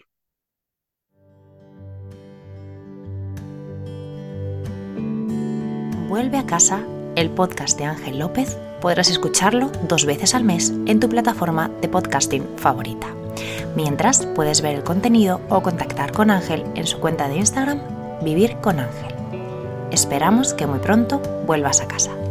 Vuelve 6.09 6.38
a 6.38 6.47
casa, 6.47 6.87
el 7.14 7.29
podcast 7.29 7.77
de 7.77 7.85
Ángel 7.85 8.21
López, 8.21 8.57
podrás 8.81 9.11
escucharlo 9.11 9.71
dos 9.87 10.07
veces 10.07 10.35
al 10.35 10.45
mes 10.45 10.71
en 10.87 10.99
tu 10.99 11.11
plataforma 11.11 11.69
de 11.83 11.90
podcasting 11.90 12.57
favorita. 12.57 13.14
Mientras 13.77 14.25
puedes 14.35 14.62
ver 14.62 14.77
el 14.77 14.83
contenido 14.83 15.43
o 15.51 15.62
contactar 15.62 16.12
con 16.12 16.31
Ángel 16.31 16.64
en 16.75 16.87
su 16.87 17.01
cuenta 17.01 17.29
de 17.29 17.37
Instagram 17.37 17.83
Vivir 18.25 18.57
con 18.62 18.79
Ángel. 18.79 19.14
Esperamos 19.93 20.55
que 20.55 20.67
muy 20.67 20.79
pronto 20.79 21.21
vuelvas 21.45 21.83
a 21.83 21.88
casa. 21.88 22.23